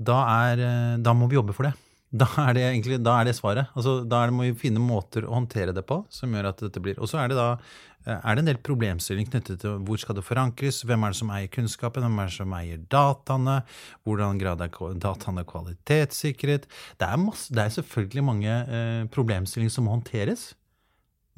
[0.00, 0.16] da,
[0.48, 0.62] er,
[1.04, 1.74] da må vi jobbe for det.
[2.10, 3.70] Da er det egentlig da er det svaret.
[3.78, 6.98] Altså, da må vi finne måter å håndtere det på som gjør at dette blir
[6.98, 10.18] Og så er det da eh, er det en del problemstilling knyttet til hvor skal
[10.18, 13.60] det forankres, hvem er det som eier kunnskapen, hvem er det som eier dataene,
[14.02, 16.66] hvordan grad er dataene kvalitetssikret
[16.98, 20.50] Det er, masse, det er selvfølgelig mange eh, problemstillinger som må håndteres.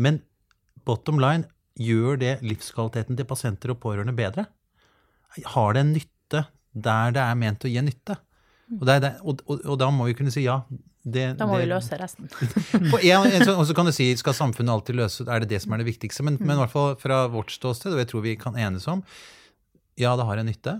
[0.00, 0.22] Men
[0.88, 4.48] bottom line, gjør det livskvaliteten til pasienter og pårørende bedre?
[5.54, 8.16] Har det en nytte der det er ment å gi nytte?
[8.80, 10.62] Og, det og, og, og da må vi kunne si ja.
[11.02, 12.28] Det, Da må det, vi løse resten.
[13.02, 15.82] en, og så kan du si, skal samfunnet alltid løse Er det det som er
[15.82, 16.22] det viktigste?
[16.22, 19.02] Men, men i hvert fall fra vårt ståsted, og jeg tror vi kan enes om,
[19.98, 20.76] ja, det har en nytte.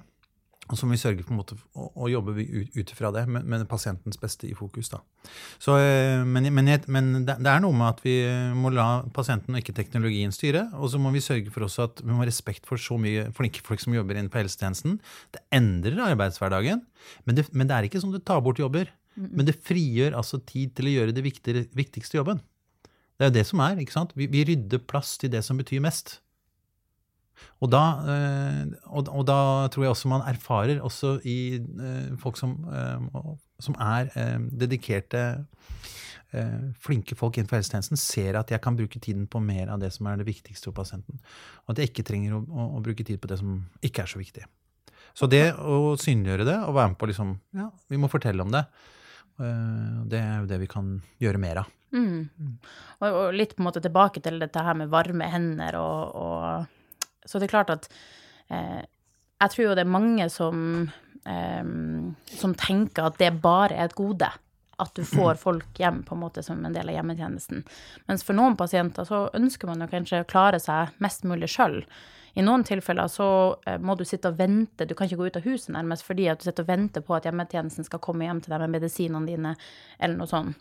[0.70, 3.24] Og så må vi sørge på en måte å, å jobbe ut, ifra fra det,
[3.34, 4.92] med, med pasientens beste i fokus.
[4.92, 5.00] da.
[5.60, 8.14] Så, eh, men men, men det, det er noe med at vi
[8.56, 10.68] må la pasienten og ikke teknologien styre.
[10.78, 13.26] Og så må vi sørge for også at vi må ha respekt for så mye
[13.36, 15.00] flinke folk som jobber inne på helsetjenesten.
[15.34, 16.86] Det endrer arbeidshverdagen,
[17.26, 18.92] men det, men det er ikke sånn det tar bort jobber.
[19.18, 22.40] Men det frigjør altså tid til å gjøre det viktigste jobben.
[23.18, 23.82] Det er jo det som er.
[23.82, 24.14] ikke sant?
[24.16, 26.20] Vi, vi rydder plass til det som betyr mest.
[27.62, 29.38] Og da, eh, og, og da
[29.70, 33.28] tror jeg også man erfarer, også i eh, folk som, eh,
[33.62, 34.10] som er
[34.50, 35.44] dedikerte,
[36.80, 40.06] flinke folk innenfor helsetjenesten, ser at jeg kan bruke tiden på mer av det som
[40.08, 41.18] er det viktigste for pasienten.
[41.66, 44.08] Og at jeg ikke trenger å, å, å bruke tid på det som ikke er
[44.08, 44.46] så viktig.
[45.12, 48.54] Så det å synliggjøre det og være med på liksom, ja, vi må fortelle om
[48.54, 48.64] det,
[50.08, 51.76] det er jo det vi kan gjøre mer av.
[51.92, 52.30] Mm.
[53.02, 56.81] Og, og litt på en måte tilbake til dette her med varme hender og, og
[57.24, 57.88] Så det er klart at
[58.50, 58.82] eh,
[59.42, 60.88] jeg tror jo det er mange som
[61.28, 61.64] eh,
[62.38, 64.30] som tenker at det bare er et gode.
[64.82, 67.62] At du får folk hjem på en måte som en del av hjemmetjenesten.
[68.08, 71.82] Mens for noen pasienter så ønsker man jo kanskje å klare seg mest mulig sjøl.
[72.34, 73.28] I noen tilfeller så
[73.68, 76.30] eh, må du sitte og vente, du kan ikke gå ut av huset nærmest fordi
[76.32, 79.28] at du sitter og venter på at hjemmetjenesten skal komme hjem til deg med medisinene
[79.28, 79.56] dine,
[79.98, 80.56] eller noe sånt.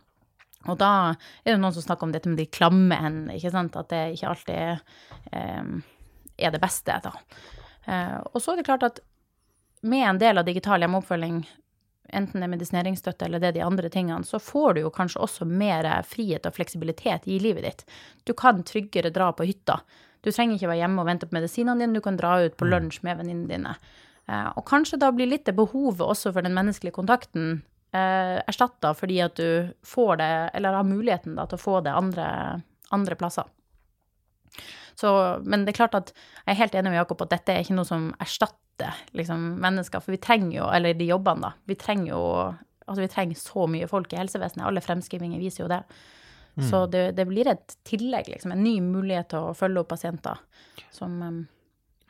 [0.70, 3.78] Og da er det noen som snakker om dette med de klamme hendene, ikke sant,
[3.80, 5.72] at det ikke alltid eh,
[6.42, 7.14] er det beste, da.
[7.86, 9.02] Eh, og så er det klart at
[9.82, 11.42] med en del av digital hjemmeoppfølging,
[12.12, 15.24] enten det er medisineringsstøtte eller det er de andre tingene, så får du jo kanskje
[15.24, 17.84] også mer frihet og fleksibilitet i livet ditt.
[18.28, 19.80] Du kan tryggere dra på hytta.
[20.22, 22.68] Du trenger ikke være hjemme og vente på medisinene dine, du kan dra ut på
[22.70, 23.76] lunsj med venninnene dine.
[24.30, 27.64] Eh, og kanskje da blir litt det behovet også for den menneskelige kontakten
[27.96, 31.96] eh, erstatta fordi at du får det, eller har muligheten da, til å få det
[31.96, 32.28] andre,
[32.94, 33.50] andre plasser.
[35.02, 35.12] Så,
[35.42, 37.78] men det er klart at jeg er helt enig med Jakob at dette er ikke
[37.78, 42.14] noe som erstatter liksom, mennesker, for vi trenger jo, eller de jobbene, da, vi trenger
[42.14, 42.24] jo
[42.92, 44.66] altså vi trenger så mye folk i helsevesenet.
[44.68, 45.80] Alle fremskrivinger viser jo det.
[46.70, 50.42] Så det, det blir et tillegg, liksom, en ny mulighet til å følge opp pasienter
[50.92, 51.42] som um,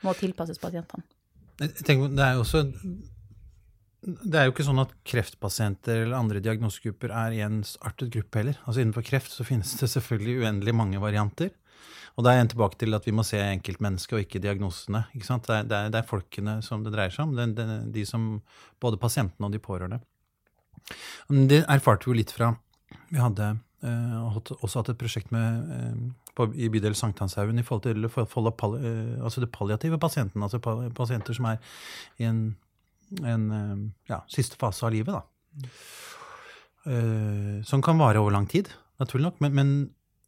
[0.01, 1.05] må tilpasses pasientene.
[1.61, 2.63] Jeg tenker, det er jo også
[4.01, 8.39] det er jo ikke sånn at kreftpasienter eller andre diagnosegrupper er i en artet gruppe
[8.39, 8.57] heller.
[8.65, 11.51] Altså Innenfor kreft så finnes det selvfølgelig uendelig mange varianter.
[12.17, 15.05] Og da er jeg tilbake til at vi må se enkeltmennesket og ikke diagnosene.
[15.15, 15.47] Ikke sant?
[15.47, 17.35] Det, er, det, er, det er folkene som det dreier seg om.
[17.37, 18.33] Det, de som,
[18.83, 20.01] både pasientene og de pårørende.
[21.29, 22.49] Det erfarte vi jo litt fra
[23.13, 23.53] Vi hadde
[23.85, 28.27] eh, også hatt et prosjekt med, eh, på, i bydel Sankthanshaugen i forhold til for,
[28.29, 30.43] for, pal, eh, altså det palliative pasienten.
[30.43, 31.61] Altså pa, pasienter som er
[32.19, 32.43] i en,
[33.21, 33.75] en eh,
[34.11, 35.15] ja, siste fase av livet.
[35.15, 35.71] da.
[36.91, 39.41] Eh, som kan vare over lang tid, naturlig nok.
[39.43, 39.73] Men, men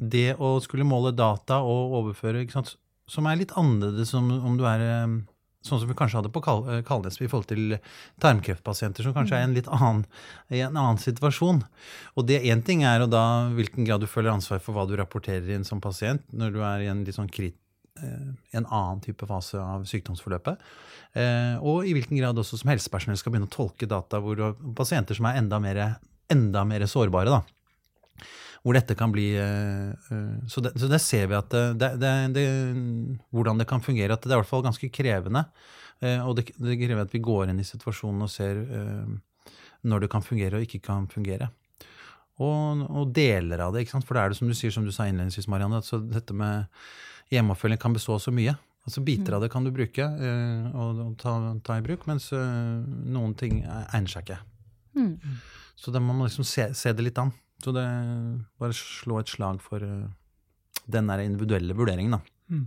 [0.10, 2.76] det å skulle måle data og overføre, sant,
[3.10, 5.16] som er litt annerledes om, om du er eh,
[5.64, 7.78] sånn som vi kanskje hadde på Kal eh, Kalnes i forhold til
[8.24, 10.06] tarmkreftpasienter, som kanskje er i en litt annen,
[10.52, 11.64] en annen situasjon.
[12.18, 13.24] Og det én ting er og da
[13.56, 16.86] hvilken grad du føler ansvar for hva du rapporterer inn som pasient når du er
[16.86, 17.58] i en litt sånn krit,
[18.02, 20.72] eh, en annen type fase av sykdomsforløpet.
[21.62, 24.40] Og i hvilken grad også som helsepersonell skal begynne å tolke data hvor
[24.74, 25.82] pasienter som er enda mer,
[26.34, 27.30] enda mer sårbare.
[27.30, 27.44] da
[28.64, 32.12] hvor dette kan bli eh, eh, Så det, så det ser vi at det, det,
[32.36, 32.46] det,
[33.36, 34.16] hvordan det kan fungere.
[34.16, 35.46] At det er i hvert fall ganske krevende.
[36.00, 39.52] eh, Og det, krever at vi går inn i situasjonen og ser eh,
[39.84, 41.50] når det kan fungere og ikke kan fungere.
[42.40, 43.84] Og, og deler av det.
[43.84, 44.08] ikke sant?
[44.08, 46.34] For det er det som du sier, som du sa innledningsvis, Marianne, at så dette
[46.34, 46.64] med
[47.36, 48.56] hjemmeoppfølging kan bestå av så mye.
[48.88, 52.82] Altså Biter av det kan du bruke eh, og, ta, ta i bruk, mens eh,
[53.12, 54.40] noen ting egner seg ikke.
[54.96, 55.14] Mm.
[55.80, 57.32] Så da må man liksom se, se det litt an.
[57.64, 57.88] Så det
[58.60, 60.08] bare slå et slag for uh,
[60.92, 62.20] den der individuelle vurderingen, da.
[62.52, 62.66] Mm.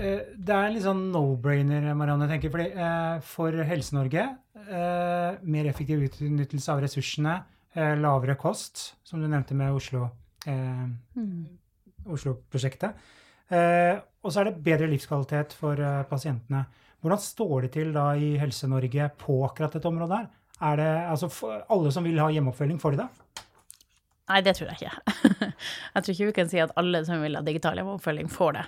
[0.00, 2.52] Det er en litt sånn no-brainer, Marianne, tenker.
[2.52, 4.22] Fordi, eh, for Helse-Norge,
[4.56, 7.34] eh, mer effektiv utnyttelse av ressursene,
[7.74, 10.10] eh, lavere kost, som du nevnte med Oslo,
[10.46, 11.46] eh, Mm.
[12.06, 12.94] Oslo-prosjektet.
[13.50, 16.64] Eh, og så er det bedre livskvalitet for eh, pasientene.
[17.02, 20.28] Hvordan står det til da i Helse-Norge på akkurat dette området her?
[20.62, 23.08] Er det, altså, alle som vil ha hjemmeoppfølging, får de det?
[24.30, 25.28] Nei, det tror jeg ikke.
[25.94, 28.66] jeg tror ikke vi kan si at alle som vil ha digital hjemmeoppfølging, får det.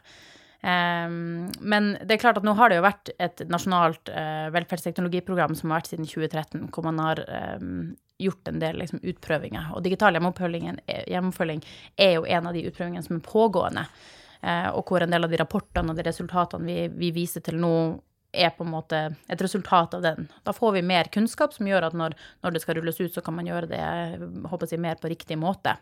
[0.62, 5.57] Um, men det er klart at nå har det jo vært et nasjonalt uh, velferdsteknologiprogram
[5.59, 7.22] som har vært siden 2013, hvor man har
[7.59, 9.72] um, gjort en del liksom, utprøvinger.
[9.75, 11.64] Og digital hjemmeoppfølging
[11.98, 13.87] er jo en av de utprøvingene som er pågående.
[14.42, 17.59] Uh, og hvor en del av de rapportene og de resultatene vi, vi viser til
[17.62, 17.75] nå,
[18.33, 20.29] er på en måte et resultat av den.
[20.47, 23.25] Da får vi mer kunnskap som gjør at når, når det skal rulles ut, så
[23.25, 23.83] kan man gjøre det
[24.49, 25.77] håper jeg, mer på riktig måte.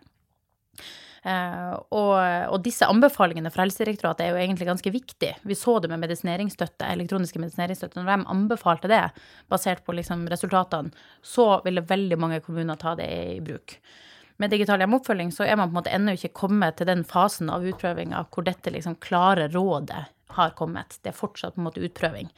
[1.21, 2.15] Uh, og,
[2.49, 5.35] og, disse anbefalingene fra Helsedirektoratet er jo egentlig ganske viktige.
[5.45, 8.01] Vi så det med medisineringsstøtte, elektroniske medisineringsstøtte.
[8.01, 9.03] Når de anbefalte det,
[9.53, 13.77] basert på liksom resultatene, så ville veldig mange kommuner ta det i bruk.
[14.41, 17.53] Med digital hjemmeoppfølging så er man på en måte ennå ikke kommet til den fasen
[17.53, 20.07] av utprøvinga hvor dette liksom klare rådet
[20.39, 20.99] har kommet.
[21.03, 22.31] Det er fortsatt på en måte utprøving.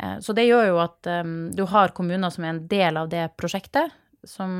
[0.00, 3.10] Uh, så det gjør jo at um, du har kommuner som er en del av
[3.12, 3.92] det prosjektet,
[4.24, 4.52] som,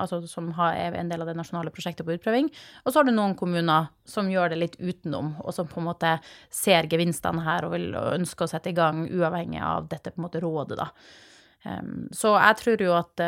[0.00, 2.48] altså, som er en del av det nasjonale prosjektet på utprøving.
[2.82, 5.90] Og så har du noen kommuner som gjør det litt utenom, og som på en
[5.90, 6.14] måte
[6.48, 10.26] ser gevinstene her og vil ønske å sette i gang, uavhengig av dette på en
[10.28, 10.88] måte rådet, da.
[11.68, 13.26] Um, så jeg tror jo at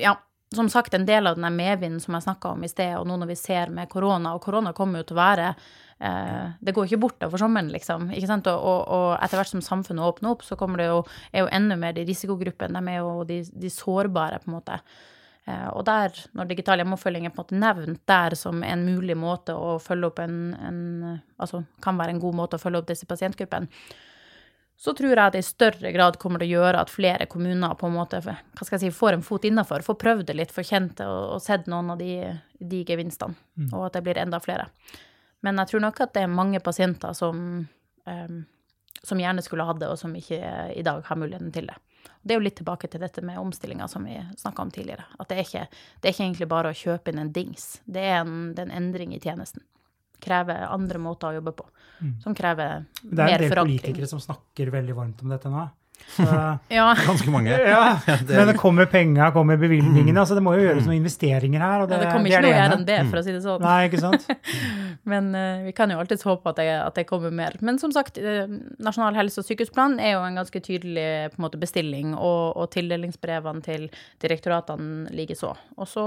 [0.00, 0.16] Ja,
[0.54, 3.16] som sagt, en del av den medvinden som jeg snakka om i sted, og nå
[3.20, 6.88] når vi ser med korona, og korona kommer jo til å være eh, Det går
[6.88, 8.10] ikke bort for sommeren, liksom.
[8.12, 8.50] ikke sant?
[8.52, 11.00] Og, og, og, etter hvert som samfunnet åpner opp, så kommer det jo,
[11.32, 12.78] er jo enda mer de risikogruppene.
[12.78, 14.78] De er jo de, de sårbare, på en måte.
[15.46, 19.16] Eh, og der, når digital hjemmeoppfølging er på en måte nevnt der som en mulig
[19.18, 20.80] måte å følge opp en, en
[21.42, 23.66] Altså kan være en god måte å følge opp disse pasientgruppene,
[24.82, 27.76] så tror jeg at det i større grad kommer til å gjøre at flere kommuner
[27.78, 30.54] på en måte hva skal jeg si, får en fot innafor, får prøvd det litt,
[30.54, 32.16] får kjent det og, og sett noen av de,
[32.58, 33.68] de gevinstene, mm.
[33.70, 34.66] og at det blir enda flere.
[35.46, 37.38] Men jeg tror nok at det er mange pasienter som,
[38.10, 38.42] um,
[39.06, 40.40] som gjerne skulle hatt det, og som ikke
[40.74, 41.78] i dag har muligheten til det.
[42.22, 45.06] Det er jo litt tilbake til dette med omstillinga som vi snakka om tidligere.
[45.18, 47.76] At det er, ikke, det er ikke egentlig bare å kjøpe inn en dings.
[47.86, 49.62] Det er en, det er en endring i tjenesten.
[50.22, 51.68] Krever andre måter å jobbe på.
[52.02, 52.16] Mm.
[52.22, 53.16] Som krever mer forankring.
[53.16, 55.68] Det er en del politikere som snakker veldig varmt om dette nå.
[56.68, 56.96] ja.
[57.06, 57.50] Ganske mange.
[57.50, 60.20] Ja, men det kommer penga, kommer bevilgningene.
[60.20, 61.86] altså Det må jo gjøres noen investeringer her.
[61.86, 63.64] Det, ja, det kommer ikke det noe RNB, for å si det sånn.
[63.64, 64.26] Nei, ikke sant?
[65.08, 67.56] men uh, vi kan jo alltids håpe at det, at det, kommer mer.
[67.64, 68.44] Men som sagt, uh,
[68.82, 72.70] Nasjonal helse- og sykehusplan er jo en ganske tydelig på en måte, bestilling, og, og
[72.74, 73.88] tildelingsbrevene til
[74.22, 75.54] direktoratene likeså.
[75.78, 76.04] Og så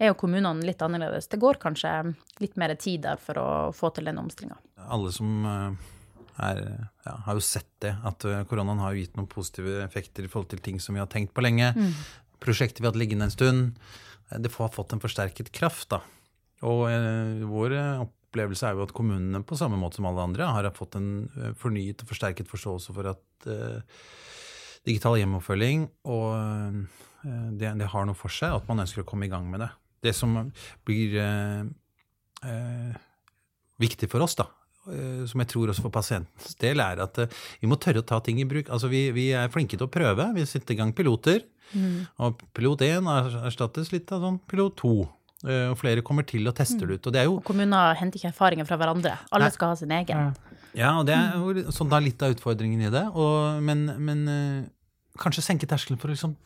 [0.00, 1.28] er jo kommunene litt annerledes.
[1.30, 1.94] Det går kanskje
[2.40, 4.58] litt mer tid der for å få til den omstillinga.
[4.90, 5.96] Alle som uh
[6.40, 6.60] er,
[7.04, 10.50] ja, har jo sett det, at eh, koronaen har gitt noen positive effekter i forhold
[10.52, 11.72] til ting som vi har tenkt på lenge.
[11.76, 11.92] Mm.
[12.42, 13.76] Prosjekter vi har hatt liggende en stund.
[14.30, 15.90] Eh, det har fått en forsterket kraft.
[15.92, 16.00] da.
[16.68, 20.70] Og eh, vår opplevelse er jo at kommunene på samme måte som alle andre har
[20.76, 24.00] fått en eh, fornyet og forsterket forståelse for at eh,
[24.88, 26.82] digital hjemmeoppfølging og eh,
[27.20, 29.68] det, det, har noe for seg, at man ønsker å komme i gang med det.
[30.00, 30.38] Det som
[30.88, 31.18] blir
[33.80, 34.46] viktig for oss, da,
[34.88, 38.06] Eh, som jeg tror også for pasientens del, er at eh, vi må tørre å
[38.06, 38.70] ta ting i bruk.
[38.72, 40.30] Altså vi, vi er flinke til å prøve.
[40.36, 41.44] Vi setter i gang piloter.
[41.70, 42.06] Mm.
[42.24, 43.10] Og pilot 1
[43.44, 44.94] erstattes litt av sånn pilot 2.
[45.46, 47.10] Eh, og flere kommer til og tester det ut.
[47.10, 49.18] Og, det jo, og kommuner henter ikke erfaringer fra hverandre.
[49.30, 49.56] Alle nei.
[49.56, 50.32] skal ha sin egen.
[50.76, 53.04] Ja, og det er jo sånn da litt av utfordringen i det.
[53.12, 54.24] Og, men, men
[55.20, 56.36] kanskje senke terskelen for å liksom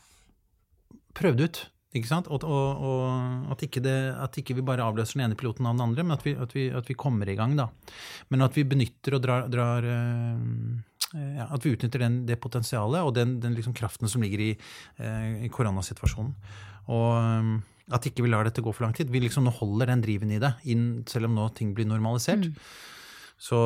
[1.14, 1.64] prøve det ut.
[1.94, 2.28] Ikke sant?
[2.32, 5.76] Og, og, og at, ikke det, at, ikke vi bare avløser den ene piloten av
[5.76, 7.54] den andre, men at vi, at vi, at vi kommer i gang.
[7.58, 7.68] da.
[8.34, 10.32] Men at vi benytter og drar, drar uh,
[11.14, 14.50] ja, At vi utnytter den, det potensialet og den, den liksom kraften som ligger i,
[14.98, 16.34] uh, i koronasituasjonen.
[16.94, 19.12] Og at ikke vi lar dette gå for lang tid.
[19.12, 22.50] Vi liksom nå holder den driven i det, inn, selv om nå ting blir normalisert.
[22.50, 22.92] Mm
[23.44, 23.58] så,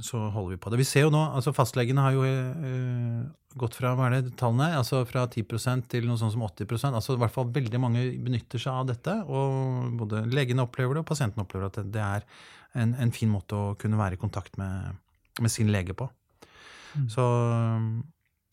[0.00, 0.78] så, holder vi på det.
[0.78, 3.22] Vi ser jo nå, altså Fastlegene har jo eh,
[3.58, 7.16] gått fra hva er det, tallene, altså fra 10 til noe sånt som 80 altså
[7.16, 9.16] i hvert fall Veldig mange benytter seg av dette.
[9.26, 12.28] og Både legene opplever det, og pasientene opplever at det, det er
[12.78, 14.94] en, en, fin måte å kunne være i kontakt med,
[15.42, 16.06] med sin lege på.
[16.94, 17.10] Mm.
[17.10, 17.26] Så,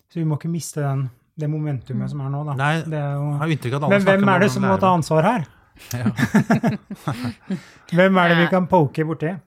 [0.09, 2.57] så vi må ikke miste den, det momentumet som er nå, da.
[2.57, 5.47] Nei, jo, har inntrykk at alle Men hvem er det som må ta ansvar her?
[5.93, 6.09] Ja.
[7.99, 9.37] hvem er det vi kan poke borti?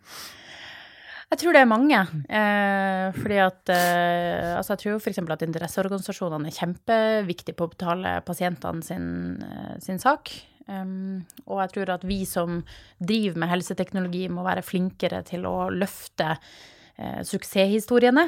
[1.28, 1.98] Jeg tror det er mange.
[2.24, 5.20] Eh, fordi at eh, Altså, jeg tror f.eks.
[5.20, 9.10] at interesseorganisasjonene er kjempeviktige på å betale pasientene sin,
[9.44, 10.32] eh, sin sak.
[10.68, 12.58] Um, og jeg tror at vi som
[13.00, 18.26] driver med helseteknologi, må være flinkere til å løfte eh, suksesshistoriene.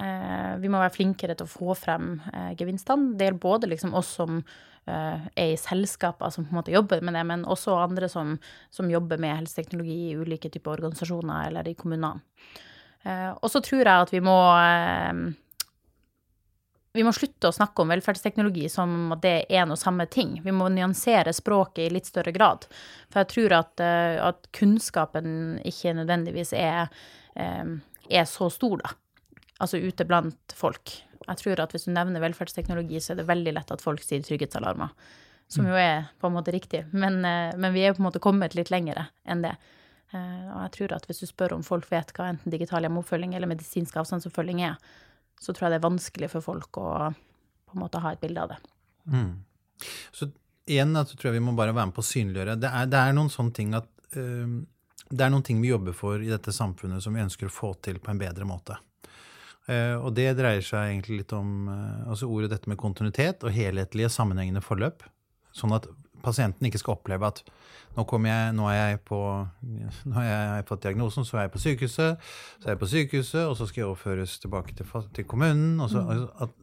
[0.00, 3.16] Eh, vi må være flinkere til å få frem eh, gevinstene.
[3.18, 4.38] Det gjelder både liksom oss som
[4.88, 8.32] er i selskaper som på en måte jobber med det, men også andre som,
[8.74, 12.24] som jobber med helseteknologi i ulike typer organisasjoner eller i kommunene.
[13.02, 15.20] Eh, og så tror jeg at vi må eh,
[16.92, 20.40] vi må slutte å snakke om velferdsteknologi som at det er en og samme ting.
[20.42, 22.66] Vi må nyansere språket i litt større grad.
[23.12, 26.90] For jeg tror at, eh, at kunnskapen ikke nødvendigvis er,
[27.36, 27.78] eh,
[28.10, 28.90] er, så stor, da.
[29.60, 30.96] Altså ute blant folk.
[31.26, 34.22] Jeg tror at hvis du nevner velferdsteknologi, så er det veldig lett at folk sier
[34.24, 34.94] trygghetsalarmer.
[35.50, 36.84] Som jo er på en måte riktig.
[36.94, 39.56] Men, eh, men vi er på en måte kommet litt lengre enn det.
[40.10, 43.46] Og jeg tror at hvis du spør om folk vet hva enten digital hjemmeoppfølging eller
[43.46, 44.74] medisinsk avstandsoppfølging er,
[45.38, 46.88] så tror jeg det er vanskelig for folk å
[47.70, 48.58] på en måte ha et bilde av det.
[49.06, 49.44] Mm.
[50.10, 50.28] Så
[50.70, 52.58] igjen så tror jeg vi må bare være med på å synliggjøre.
[52.60, 54.58] Det er, det er noen sånne ting at uh,
[55.10, 57.72] det er noen ting vi jobber for i dette samfunnet som vi ønsker å få
[57.82, 58.76] til på en bedre måte.
[59.70, 63.54] Uh, og det dreier seg egentlig litt om uh, altså ordet dette med kontinuitet og
[63.54, 65.04] helhetlige, sammenhengende forløp.
[65.54, 65.86] Sånn at
[66.24, 67.42] pasienten ikke skal oppleve at
[67.96, 69.20] nå, jeg, nå, jeg på,
[70.06, 72.28] nå har jeg fått diagnosen, så er jeg på sykehuset,
[72.60, 75.80] så er jeg på sykehuset, og så skal jeg overføres tilbake til, til kommunen.
[75.90, 76.26] Så, mm.
[76.46, 76.54] at,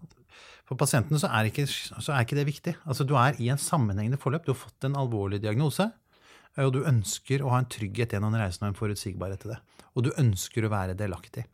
[0.68, 2.76] for pasienten så er, ikke, så er, ikke, det viktig.
[2.88, 4.48] Altså, du er i en sammenhengende forløp.
[4.48, 5.90] Du har fått en alvorlig diagnose,
[6.64, 9.62] og du ønsker å ha en trygghet gjennom reisen og en forutsigbarhet til det.
[9.96, 11.46] Og du ønsker å være delaktig.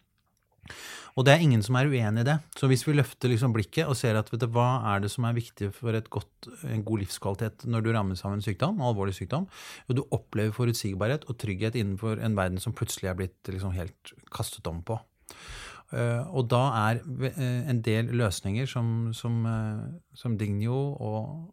[1.14, 2.36] Og det er ingen som er uenig i det.
[2.57, 5.36] Så hvis vi løfter liksom blikket og ser at du, hva er det som er
[5.38, 9.45] viktig for godt, en god livskvalitet når du rammes av en sykdom, alvorlig sykdom,
[9.88, 14.16] og du opplever forutsigbarhet og trygghet innenfor en verden som plutselig er blitt liksom helt
[14.34, 14.97] kastet om på.
[15.93, 19.84] Uh, og da er uh, en del løsninger som, som, uh,
[20.18, 21.51] som Dignio og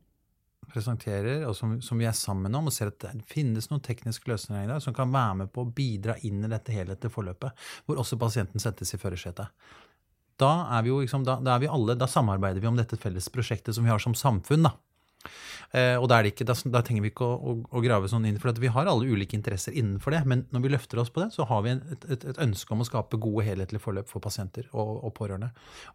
[0.73, 4.31] presenterer, og som, som, vi er sammen om, og ser at det finnes noen tekniske
[4.31, 8.01] løsninger der som kan være med på å bidra inn i dette helhetlige forløpet, hvor
[8.03, 9.53] også pasienten settes i førersetet.
[10.41, 11.59] Da, liksom, da, da,
[11.95, 14.65] da samarbeider vi om dette felles prosjektet som vi har som samfunn.
[14.65, 14.73] da.
[15.71, 18.41] Eh, og da, ikke, da, da, trenger vi ikke å, å, å, grave sånn inn,
[18.43, 20.23] for vi har alle ulike interesser innenfor det.
[20.31, 22.83] Men når vi løfter oss på det, så har vi et, et, et ønske om
[22.83, 25.51] å skape gode, helhetlige forløp for pasienter og, og pårørende.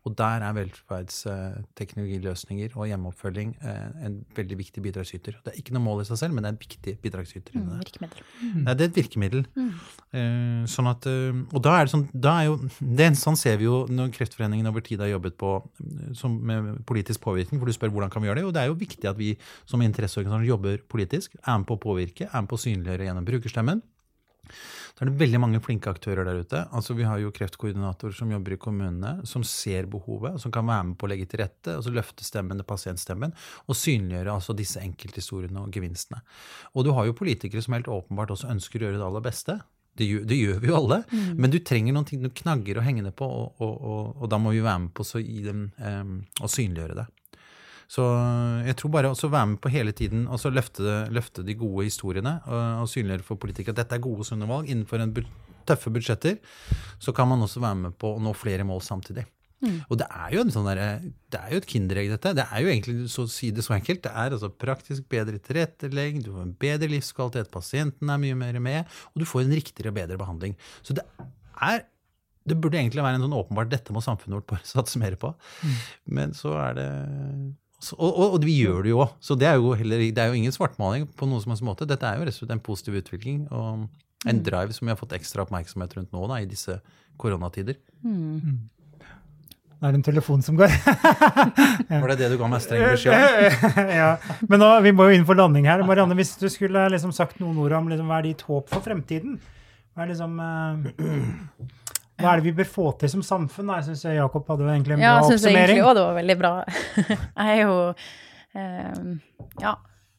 [0.07, 5.33] Og der er velferdsteknologiløsninger og hjemmeoppfølging eh, en veldig viktig bidragsyter.
[5.43, 7.51] Det er ikke noe mål i seg selv, men det er en viktig bidragsyter.
[7.59, 8.19] Mm, virkemiddel.
[8.39, 8.63] Mm.
[8.63, 9.41] Det er et virkemiddel.
[9.59, 9.73] Mm.
[10.15, 13.65] Eh, sånn at, og da er det sånn, da er jo, det, sånn ser vi
[13.67, 15.49] jo når Kreftforeningen over tid har jobbet på
[16.15, 18.47] som, med politisk påvirkning, for du spør hvordan kan vi gjøre det.
[18.47, 19.33] Og det er jo viktig at vi vi
[19.65, 23.27] som interesseorganisasjon jobber politisk, er med på å påvirke, er med på å synliggjøre gjennom
[23.27, 23.83] brukerstemmen.
[24.95, 26.61] Så er det veldig mange flinke aktører der ute.
[26.71, 30.91] Altså Vi har jo kreftkoordinatorer som jobber i kommunene, som ser behovet, som kan være
[30.91, 33.33] med på å legge til rette, altså løfte stemmen til pasientstemmen,
[33.65, 36.21] og synliggjøre altså disse enkelthistoriene og gevinstene.
[36.77, 39.57] Og du har jo politikere som helt åpenbart også ønsker å gjøre det aller beste.
[39.95, 41.35] Det gjør, det gjør vi jo alle, mm.
[41.39, 44.25] men du trenger noen, ting, du knagger og henger det på, og, og, og, og,
[44.31, 46.17] da må vi være med på å um,
[46.51, 47.05] synliggjøre det.
[47.91, 48.05] Så
[48.65, 52.39] jeg tror bare å være med på hele tiden og løfte, løfte, de gode historiene
[52.47, 55.13] og, og synliggjøre for politikere at dette er gode, sunne valg innenfor en
[55.65, 56.37] tøffe budsjetter,
[57.01, 59.25] så kan man også være med på å nå flere mål samtidig.
[59.63, 59.79] Mm.
[59.89, 60.81] Og det er jo en sånn der,
[61.31, 62.35] det er jo et kinderegg, dette.
[62.37, 64.03] Det er jo egentlig så si det så enkelt.
[64.05, 68.61] Det er altså praktisk bedre tilrettelegging, du får en bedre livskvalitet, pasienten er mye mer
[68.63, 70.55] med, og du får en riktigere og bedre behandling.
[70.85, 71.05] Så det
[71.63, 71.85] er
[72.45, 75.31] det burde egentlig være en sånn åpenbart dette må samfunnet vårt bare satse mer på.
[75.65, 75.77] Mm.
[76.17, 76.89] Men så er det
[77.93, 79.15] og, og, og, vi gjør det jo òg.
[79.23, 81.87] Så det er jo, heller, det er jo ingen svartmaling på noen som helst måte.
[81.89, 83.85] Dette er jo rett og slett en positiv utvikling og
[84.25, 84.45] en mm.
[84.45, 86.79] drive som vi har fått ekstra oppmerksomhet rundt nå da, i disse
[87.21, 87.77] koronatider.
[88.05, 88.69] Mm.
[88.97, 90.71] er Det er en telefon som går.
[90.71, 91.99] ja.
[92.01, 93.91] Var det det du ga meg streng beskjed om?
[94.01, 94.09] ja.
[94.49, 95.83] Men nå, vi må jo inn for landing her.
[95.85, 98.85] Marianne, hvis du skulle liksom sagt noen ord om liksom, hva er ditt håp for
[98.85, 99.37] fremtiden?
[99.93, 101.75] Hva er liksom uh,
[102.15, 103.73] hva er det vi bør få til som samfunn?
[103.75, 105.25] Jeg syns Jakob hadde egentlig en bra oppsummering.
[105.25, 106.53] Ja, jeg syns egentlig òg det var veldig bra.
[107.41, 107.75] Jeg er jo
[108.55, 109.03] eh,
[109.63, 109.75] Ja.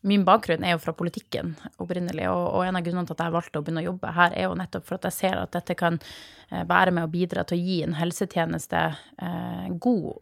[0.06, 3.34] Min bakgrunn er jo fra politikken opprinnelig, og, og, en av grunnene til at jeg
[3.34, 5.74] valgte å begynne å jobbe her, er jo nettopp for at jeg ser at dette
[5.74, 8.82] kan eh, være med å bidra til å gi en helsetjeneste,
[9.26, 10.12] eh, god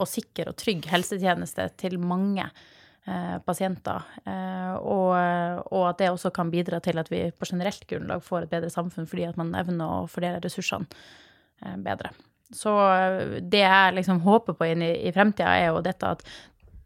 [0.00, 2.50] og sikker og trygg helsetjeneste til mange.
[2.50, 2.79] Eh,
[3.44, 4.06] pasienter.
[4.24, 5.14] Eh, og,
[5.70, 8.70] og, at det også kan bidra til at vi på generelt grunnlag får et bedre
[8.72, 10.86] samfunn fordi at man evner å fordele ressursene
[11.64, 12.12] eh, bedre.
[12.54, 12.72] Så
[13.46, 16.24] det jeg liksom håper på inn i, i fremtida, er jo dette at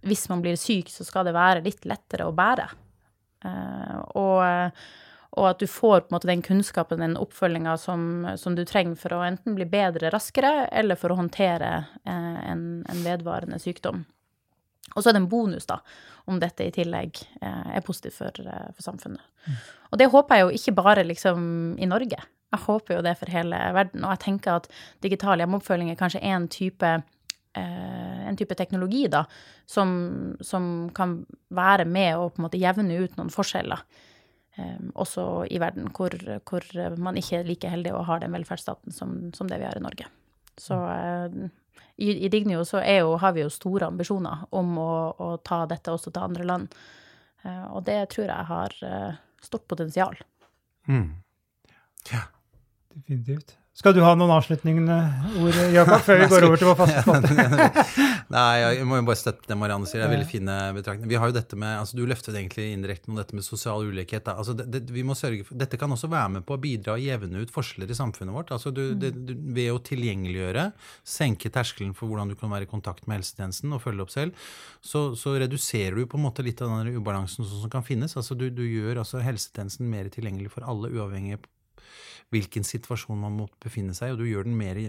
[0.05, 2.67] hvis man blir syk, så skal det være litt lettere å bære.
[4.21, 4.83] Og,
[5.41, 9.01] og at du får på en måte den kunnskapen, den oppfølginga som, som, du trenger
[9.01, 11.73] for å enten bli bedre raskere, eller for å håndtere
[12.05, 14.05] en, en vedvarende sykdom.
[14.93, 15.79] Og så er det en bonus, da,
[16.31, 19.25] om dette i tillegg eh, er positivt for, eh, for samfunnet.
[19.47, 19.59] Mm.
[19.91, 21.41] Og det håper jeg jo ikke bare liksom
[21.81, 22.21] i Norge.
[22.55, 24.05] Jeg håper jo det for hele verden.
[24.05, 24.71] Og jeg tenker at
[25.03, 26.93] digital hjemmeoppfølging er kanskje en type,
[27.59, 29.25] eh, en type teknologi da,
[29.67, 33.87] som, som, kan være med å på en måte jevne ut noen forskjeller.
[34.95, 36.15] Også i verden hvor,
[36.47, 36.63] hvor,
[37.03, 39.83] man ikke er like heldig og har den velferdsstaten som, som det vi har i
[39.83, 40.07] Norge.
[40.63, 40.79] Så
[41.97, 45.63] i, i Dignio så er jo, har vi jo store ambisjoner om å, å ta
[45.71, 46.79] dette også til andre land.
[47.45, 50.17] Eh, og det tror jeg har eh, stort potensial.
[50.89, 51.13] Mm.
[52.95, 53.57] Definitivt.
[53.75, 54.97] Skal du ha noen avslutningene
[55.43, 57.65] ord, Jakob, før vi går over til vår faste spalte?
[58.35, 59.99] Nei, jeg må jo bare støtte det Marianne sier.
[59.99, 61.11] Det er veldig fine betraktninger.
[61.11, 64.31] Vi har jo dette med, altså Du løftet egentlig indirekte noe dette med sosial ulikhet.
[64.31, 66.95] Altså det, det, vi må sørge for, Dette kan også være med på å bidra
[66.95, 68.53] og jevne ut forskjeller i samfunnet vårt.
[68.55, 70.69] Altså du, det, du, Ved å tilgjengeliggjøre,
[71.17, 74.47] senke terskelen for hvordan du kan være i kontakt med helsetjenesten og følge opp selv,
[74.87, 78.15] så, så reduserer du på en måte litt av den ubalansen som kan finnes.
[78.15, 81.43] Altså Du, du gjør altså helsetjenesten mer tilgjengelig for alle, uavhengig
[82.35, 84.81] hvilken situasjon man må befinne seg i, og du gjør den mer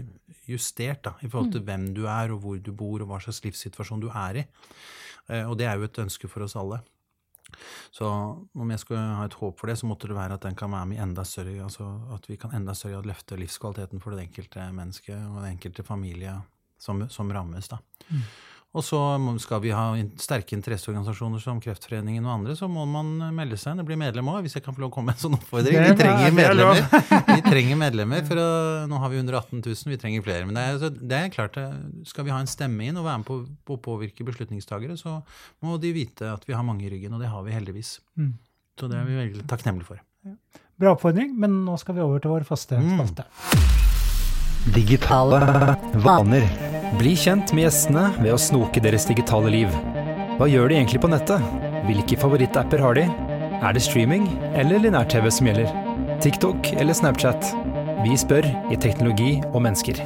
[0.50, 3.42] justert da, i forhold til hvem du er, og hvor du bor, og hva slags
[3.46, 4.44] livssituasjon du er i.
[5.30, 6.82] Eh, Og det er jo et ønske for oss alle.
[7.94, 10.56] Så om jeg skulle ha et håp for det, så måtte det være at den
[10.58, 14.12] kan være med i enda større, altså at vi kan enda større løfte livskvaliteten for
[14.12, 16.34] det enkelte mennesket og den enkelte familie
[16.78, 17.68] som, som rammes.
[17.70, 17.78] da.
[18.76, 18.98] Og så
[19.40, 19.84] skal vi ha
[20.20, 24.28] sterke interesseorganisasjoner som Kreftforeningen og andre, så må man melde seg inn og bli medlem
[24.28, 25.78] òg, hvis jeg kan få lov å komme med en sånn oppfordring.
[25.80, 26.82] Vi trenger er- er medlemmer.
[27.30, 28.48] Vi trenger medlemmer, for å,
[28.90, 30.44] nå har vi 118 000, vi trenger flere.
[30.50, 31.56] Men det er, det er klart,
[32.12, 35.22] skal vi ha en stemme inn og være med på på å påvirke beslutningstagere, så
[35.64, 37.96] må de vite at vi har mange i ryggen, og det har vi heldigvis.
[38.20, 38.34] Mm.
[38.78, 40.04] Så det er vi veldig takknemlige for.
[40.78, 43.00] Bra oppfordring, men nå skal vi over til vår faste Mm.
[44.74, 45.40] Digitale
[46.02, 46.75] vaner.
[46.94, 49.72] Bli kjent med gjestene ved å snoke deres digitale liv.
[50.38, 51.42] Hva gjør de egentlig på nettet?
[51.88, 53.02] Hvilke favorittapper har de?
[53.58, 55.72] Er det streaming eller linær-TV som gjelder?
[56.22, 57.50] TikTok eller Snapchat?
[58.04, 59.98] Vi spør i Teknologi og mennesker.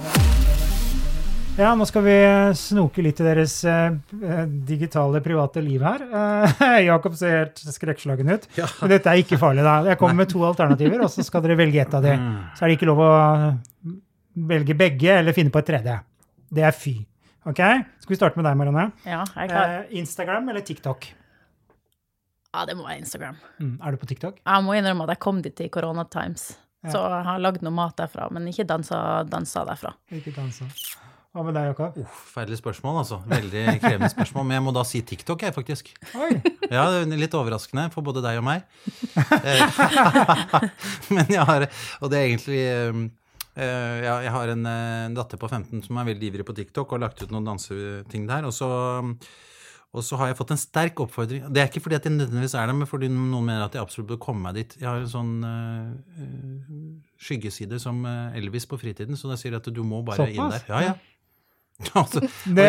[1.60, 2.16] Ja, nå skal vi
[2.56, 3.92] snoke litt i deres eh,
[4.24, 6.00] eh, digitale, private liv her.
[6.08, 8.48] Eh, Jakob ser helt skrekkslagen ut.
[8.56, 9.82] Men dette er ikke farlig, da.
[9.92, 12.16] Jeg kommer med to alternativer, og så skal dere velge ett av de.
[12.56, 13.16] Så er det ikke lov å
[14.48, 16.00] velge begge eller finne på et tredje.
[16.50, 16.96] Det er fy.
[17.46, 17.60] Ok?
[18.02, 18.90] Skal vi starte med deg, Marianne?
[19.06, 19.74] Ja, jeg er klar.
[19.78, 21.06] Eh, Instagram eller TikTok?
[22.50, 23.36] Ja, det må være Instagram.
[23.60, 24.40] Mm, er du på TikTok?
[24.42, 26.50] Jeg må innrømme at jeg kom dit i Corona Times.
[26.82, 26.90] Ja.
[26.94, 28.98] Så jeg har lagd noe mat derfra, men ikke dansa,
[29.28, 29.94] dansa derfra.
[30.16, 30.66] Ikke dansa.
[31.30, 31.94] Hva med deg, Jakob?
[32.10, 33.20] Forferdelig spørsmål, altså.
[33.30, 34.48] Veldig krevende spørsmål.
[34.48, 35.92] Men jeg må da si TikTok, jeg, faktisk.
[36.18, 36.32] Oi!
[36.66, 38.64] Ja, det er litt overraskende for både deg og meg.
[39.38, 39.78] Eh,
[41.14, 41.68] Men jeg har
[42.00, 42.98] Og det er egentlig eh,
[43.60, 46.98] Jeg har en, eh, en datter på 15 som er veldig ivrig på TikTok og
[46.98, 48.46] har lagt ut noen danseting der.
[48.48, 48.68] Og så,
[49.90, 51.48] og så har jeg fått en sterk oppfordring.
[51.50, 53.82] Det er ikke fordi at jeg nødvendigvis er der, men fordi noen mener at jeg
[53.82, 54.76] absolutt bør komme meg dit.
[54.78, 56.82] Jeg har en sånn eh, eh,
[57.20, 60.66] skyggeside som eh, Elvis på fritiden, så da sier at du må bare inn der.
[60.70, 60.98] Ja, ja.
[61.96, 62.64] Altså, Det,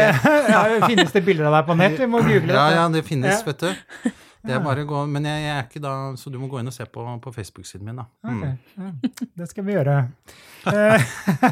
[0.47, 1.97] ja, finnes det bilder av deg på nett?
[1.99, 4.13] Vi må google ja, ja, det finnes, vet du.
[4.41, 6.61] Det er bare å gå, Men jeg, jeg er ikke da, så du må gå
[6.61, 8.07] inn og se på, på Facebook-siden min, da.
[8.25, 8.39] Mm.
[8.41, 9.99] Ok, ja, det skal vi gjøre.
[10.61, 11.01] Eh,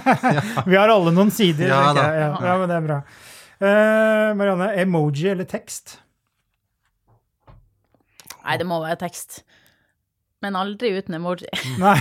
[0.70, 1.66] vi har alle noen sider.
[1.72, 1.80] Ja.
[1.98, 2.98] Ja, ja, men det er bra.
[3.58, 5.96] Uh, Marianne, emoji eller tekst?
[8.44, 9.40] Nei, det må være tekst.
[10.46, 11.50] Men aldri uten emoji.
[11.82, 11.96] Nei.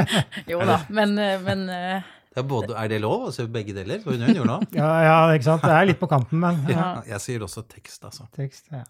[0.52, 4.06] Jo da, men, eh, men Det er, både, er det lov å se begge deler?
[4.06, 4.60] Hun gjør nå?
[4.78, 5.66] Ja, ja, ikke sant.
[5.66, 6.78] Det er litt på kanten, men ja.
[6.78, 8.30] Ja, jeg sier også tekst, altså.
[8.38, 8.70] tekst.
[8.70, 8.86] Ja.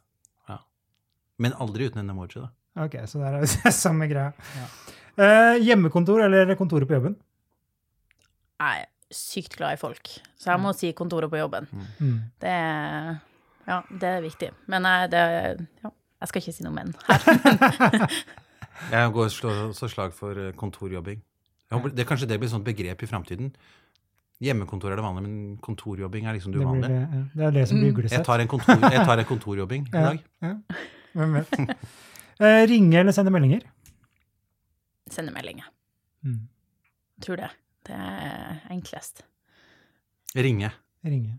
[1.43, 2.49] Men aldri uten en emoji, da.
[2.85, 3.30] Ok, så det
[3.66, 4.32] er samme greia.
[5.18, 7.16] Eh, hjemmekontor eller kontoret på jobben?
[8.64, 10.09] jeg er sykt glad i folk,
[10.41, 11.66] så jeg må si kontoret på jobben.
[12.01, 12.14] Mm.
[12.41, 13.11] Det er,
[13.68, 14.49] ja, det er viktig.
[14.72, 15.22] Men jeg, det,
[15.85, 15.91] ja,
[16.22, 18.09] jeg skal ikke si noe men her.
[18.91, 21.20] Jeg går også slag for eh, kontorjobbing.
[21.70, 23.53] Håper, det, kanskje det blir et sånt begrep i framtiden.
[24.43, 26.89] Hjemmekontor er det vanlige, men kontorjobbing er liksom det Det, uvanlige.
[26.91, 27.22] det, ja.
[27.39, 28.24] det er det som blir Jeg uglesett.
[28.26, 30.24] tar en, kontor, jeg tar en kontorjobbing i Ja, dag.
[30.43, 30.55] ja.
[31.14, 31.78] Hvem vet.
[32.42, 33.60] Eh, ringe eller sende meldinger?
[35.06, 35.68] Sende meldinger.
[36.26, 36.48] Mm.
[37.22, 37.50] Tror det.
[37.86, 39.22] Det er enklest.
[40.34, 40.72] Ringe.
[41.06, 41.36] Ringe.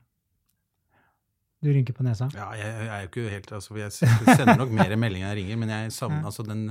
[1.60, 2.30] Du rynker på nesa?
[2.32, 5.42] Ja, jeg, jeg er jo ikke helt altså, Jeg sender nok mer meldinger enn jeg
[5.42, 6.64] ringer, men jeg altså, den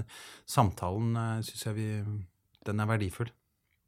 [0.48, 1.88] samtalen syns jeg vi
[2.64, 3.28] Den er verdifull.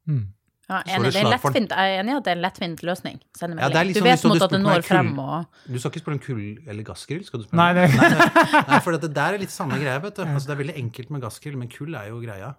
[0.05, 0.27] Mm.
[0.67, 3.19] Ja, enig, det er for- jeg er enig i at det er en lettvint løsning.
[3.39, 6.17] Ja, liksom du vet du mot at det når frem og Du skal ikke spørre
[6.17, 7.23] om kull- eller gassgrill?
[7.23, 7.87] Skal du spørre Nei, nei.
[7.87, 10.23] det, Nei, for det der er litt samme greia, vet du.
[10.25, 12.53] Altså, det er veldig enkelt med gassgrill, men kull er jo greia.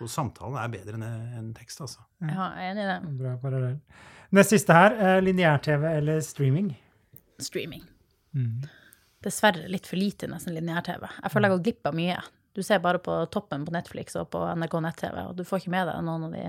[0.00, 2.04] Og samtalen er bedre enn en tekst, altså.
[2.20, 3.18] Ja, jeg er enig i det.
[3.18, 3.80] Bra parallell.
[4.30, 4.92] Nest siste her.
[4.92, 6.74] eh, Lineær-TV eller streaming?
[7.40, 7.82] Streaming.
[8.36, 8.68] Mm.
[9.24, 11.08] Dessverre litt for lite nesten lineær-TV.
[11.24, 12.18] Jeg føler jeg går glipp av mye.
[12.58, 15.70] Du ser bare på toppen på Netflix og på NRK nett-TV, og du får ikke
[15.76, 16.40] med deg noen av de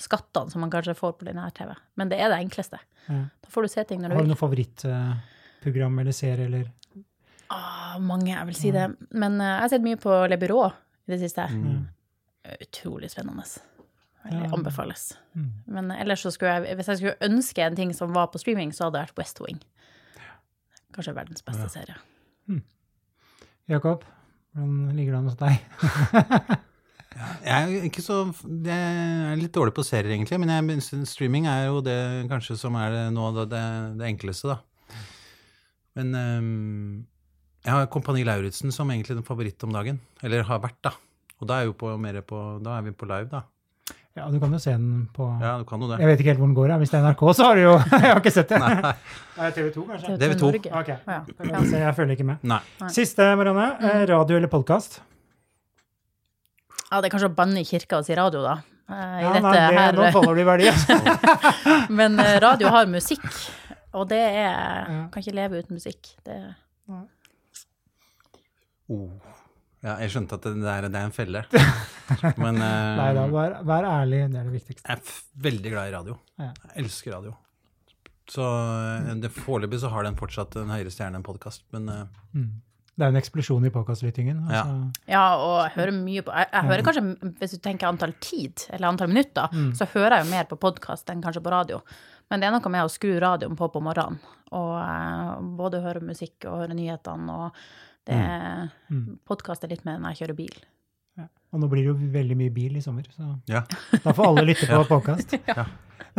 [0.00, 1.74] skattene som man kanskje får på lineær-TV.
[2.00, 2.78] Men det er det enkleste.
[3.10, 3.18] Ja.
[3.44, 4.22] Da får du se ting når du vil.
[4.22, 6.70] Har du noe favorittprogram eller serie eller
[7.52, 8.82] Ah, mange, jeg vil si det.
[9.16, 11.46] Men eh, jeg har sett mye på Le Byrå i det siste.
[11.48, 11.86] Mm.
[12.60, 13.44] Utrolig spennende.
[14.24, 14.50] Veldig Ja.
[14.56, 15.06] anbefales.
[15.36, 15.46] Mm.
[15.66, 18.72] Men ellers så skulle jeg, hvis jeg skulle ønske en ting som var på streaming,
[18.76, 19.60] så hadde det vært West Wing.
[20.92, 21.96] Kanskje verdens beste serie.
[23.68, 24.04] Jakob,
[24.58, 26.64] hvordan ligger det an hos deg?
[27.18, 31.64] Jeg er ikke så Jeg er litt dårlig på serier, egentlig, men jeg, streaming er
[31.66, 31.98] jo det
[32.30, 35.00] kanskje som er det, nå det, det, enkleste, da.
[35.98, 37.06] Men um,
[37.64, 39.98] jeg har Kompani Lauritzen som egentlig en favoritt om dagen.
[40.22, 40.94] Eller har vært, da.
[41.42, 41.90] Og da er, på,
[42.28, 43.42] på, da er vi på live, da.
[44.18, 45.98] Ja, du kan jo se den på Ja, du kan jo det.
[46.02, 46.72] Jeg vet ikke helt hvor den går.
[46.82, 48.58] Hvis det er NRK, så har du jo Jeg har ikke sett det.
[48.62, 49.50] Nei.
[49.54, 50.14] TV 2, kanskje?
[50.18, 50.50] TV er vi to.
[50.50, 50.72] Norge.
[50.80, 50.90] Ok.
[51.52, 51.60] Ja.
[51.70, 52.42] Se, Jeg følger ikke med.
[52.50, 52.60] Nei.
[52.94, 53.68] Siste, Marianne.
[53.92, 55.00] eh, Radio eller podkast?
[56.88, 58.54] ja, det er kanskje å banne i kirka og si radio, da.
[58.88, 59.98] eh, I Ja, dette nei, det, her.
[59.98, 60.68] nå faller det i verdi.
[60.72, 60.96] altså.
[62.00, 63.26] Men eh, radio har musikk,
[63.92, 64.88] og det er.
[65.12, 66.14] Kan ikke leve uten musikk.
[66.24, 66.38] Det,
[68.88, 69.10] Oh.
[69.84, 71.44] Ja, jeg skjønte at det, der, det er en felle.
[72.42, 74.24] Men uh, Nei da, vær, vær ærlig.
[74.32, 74.82] Det er det viktigste.
[74.88, 76.16] jeg er f veldig glad i radio.
[76.40, 76.48] Ja.
[76.72, 77.34] Jeg elsker radio.
[78.28, 82.02] Så eh, det foreløpig så har den fortsatt en høyere stjerne enn podkast, men uh,
[82.34, 82.48] Mm.
[82.98, 84.40] Det er en eksplosjon i podkastlyttingen.
[84.50, 84.64] Ja.
[84.64, 85.02] Altså.
[85.06, 87.02] ja, og jeg hører mye på Jeg, jeg hører kanskje,
[87.38, 89.68] hvis du tenker antall tid, eller antall minutter, Mm.
[89.78, 91.78] så hører jeg jo mer på podkast enn kanskje på radio.
[92.28, 94.18] Men det er noe med å skru radioen på på morgenen,
[94.50, 97.54] og uh, både høre musikk og høre nyhetene, og
[98.08, 99.18] det Mm.
[99.28, 100.54] Podkast er litt mer når jeg kjører bil.
[101.52, 103.62] Og nå blir det jo veldig mye bil i sommer, så ja.
[104.04, 105.32] da får alle lytte på podkast.
[105.48, 105.64] Ja.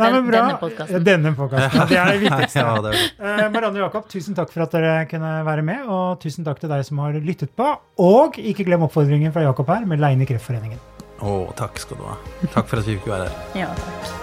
[0.00, 0.40] Nei, Den- men bra.
[0.40, 1.04] denne podcasten.
[1.06, 1.88] Denne podkasten.
[1.90, 2.58] Det er det viktigste.
[2.64, 3.04] ja, det det.
[3.20, 6.58] Eh, Marianne og Jakob, tusen takk for at dere kunne være med, og tusen takk
[6.62, 7.68] til deg som har lyttet på.
[8.02, 10.78] Og ikke glem oppfordringen fra Jakob her med Leine Kreftforeningen.
[11.22, 12.16] Å, takk skal du ha.
[12.54, 13.66] Takk for at vi fikk være her.
[13.66, 14.14] Ja, takk.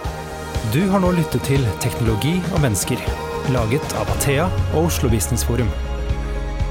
[0.75, 2.99] Du har nå lyttet til Teknologi og mennesker,
[3.55, 5.69] laget av Athea og Oslo Business Forum.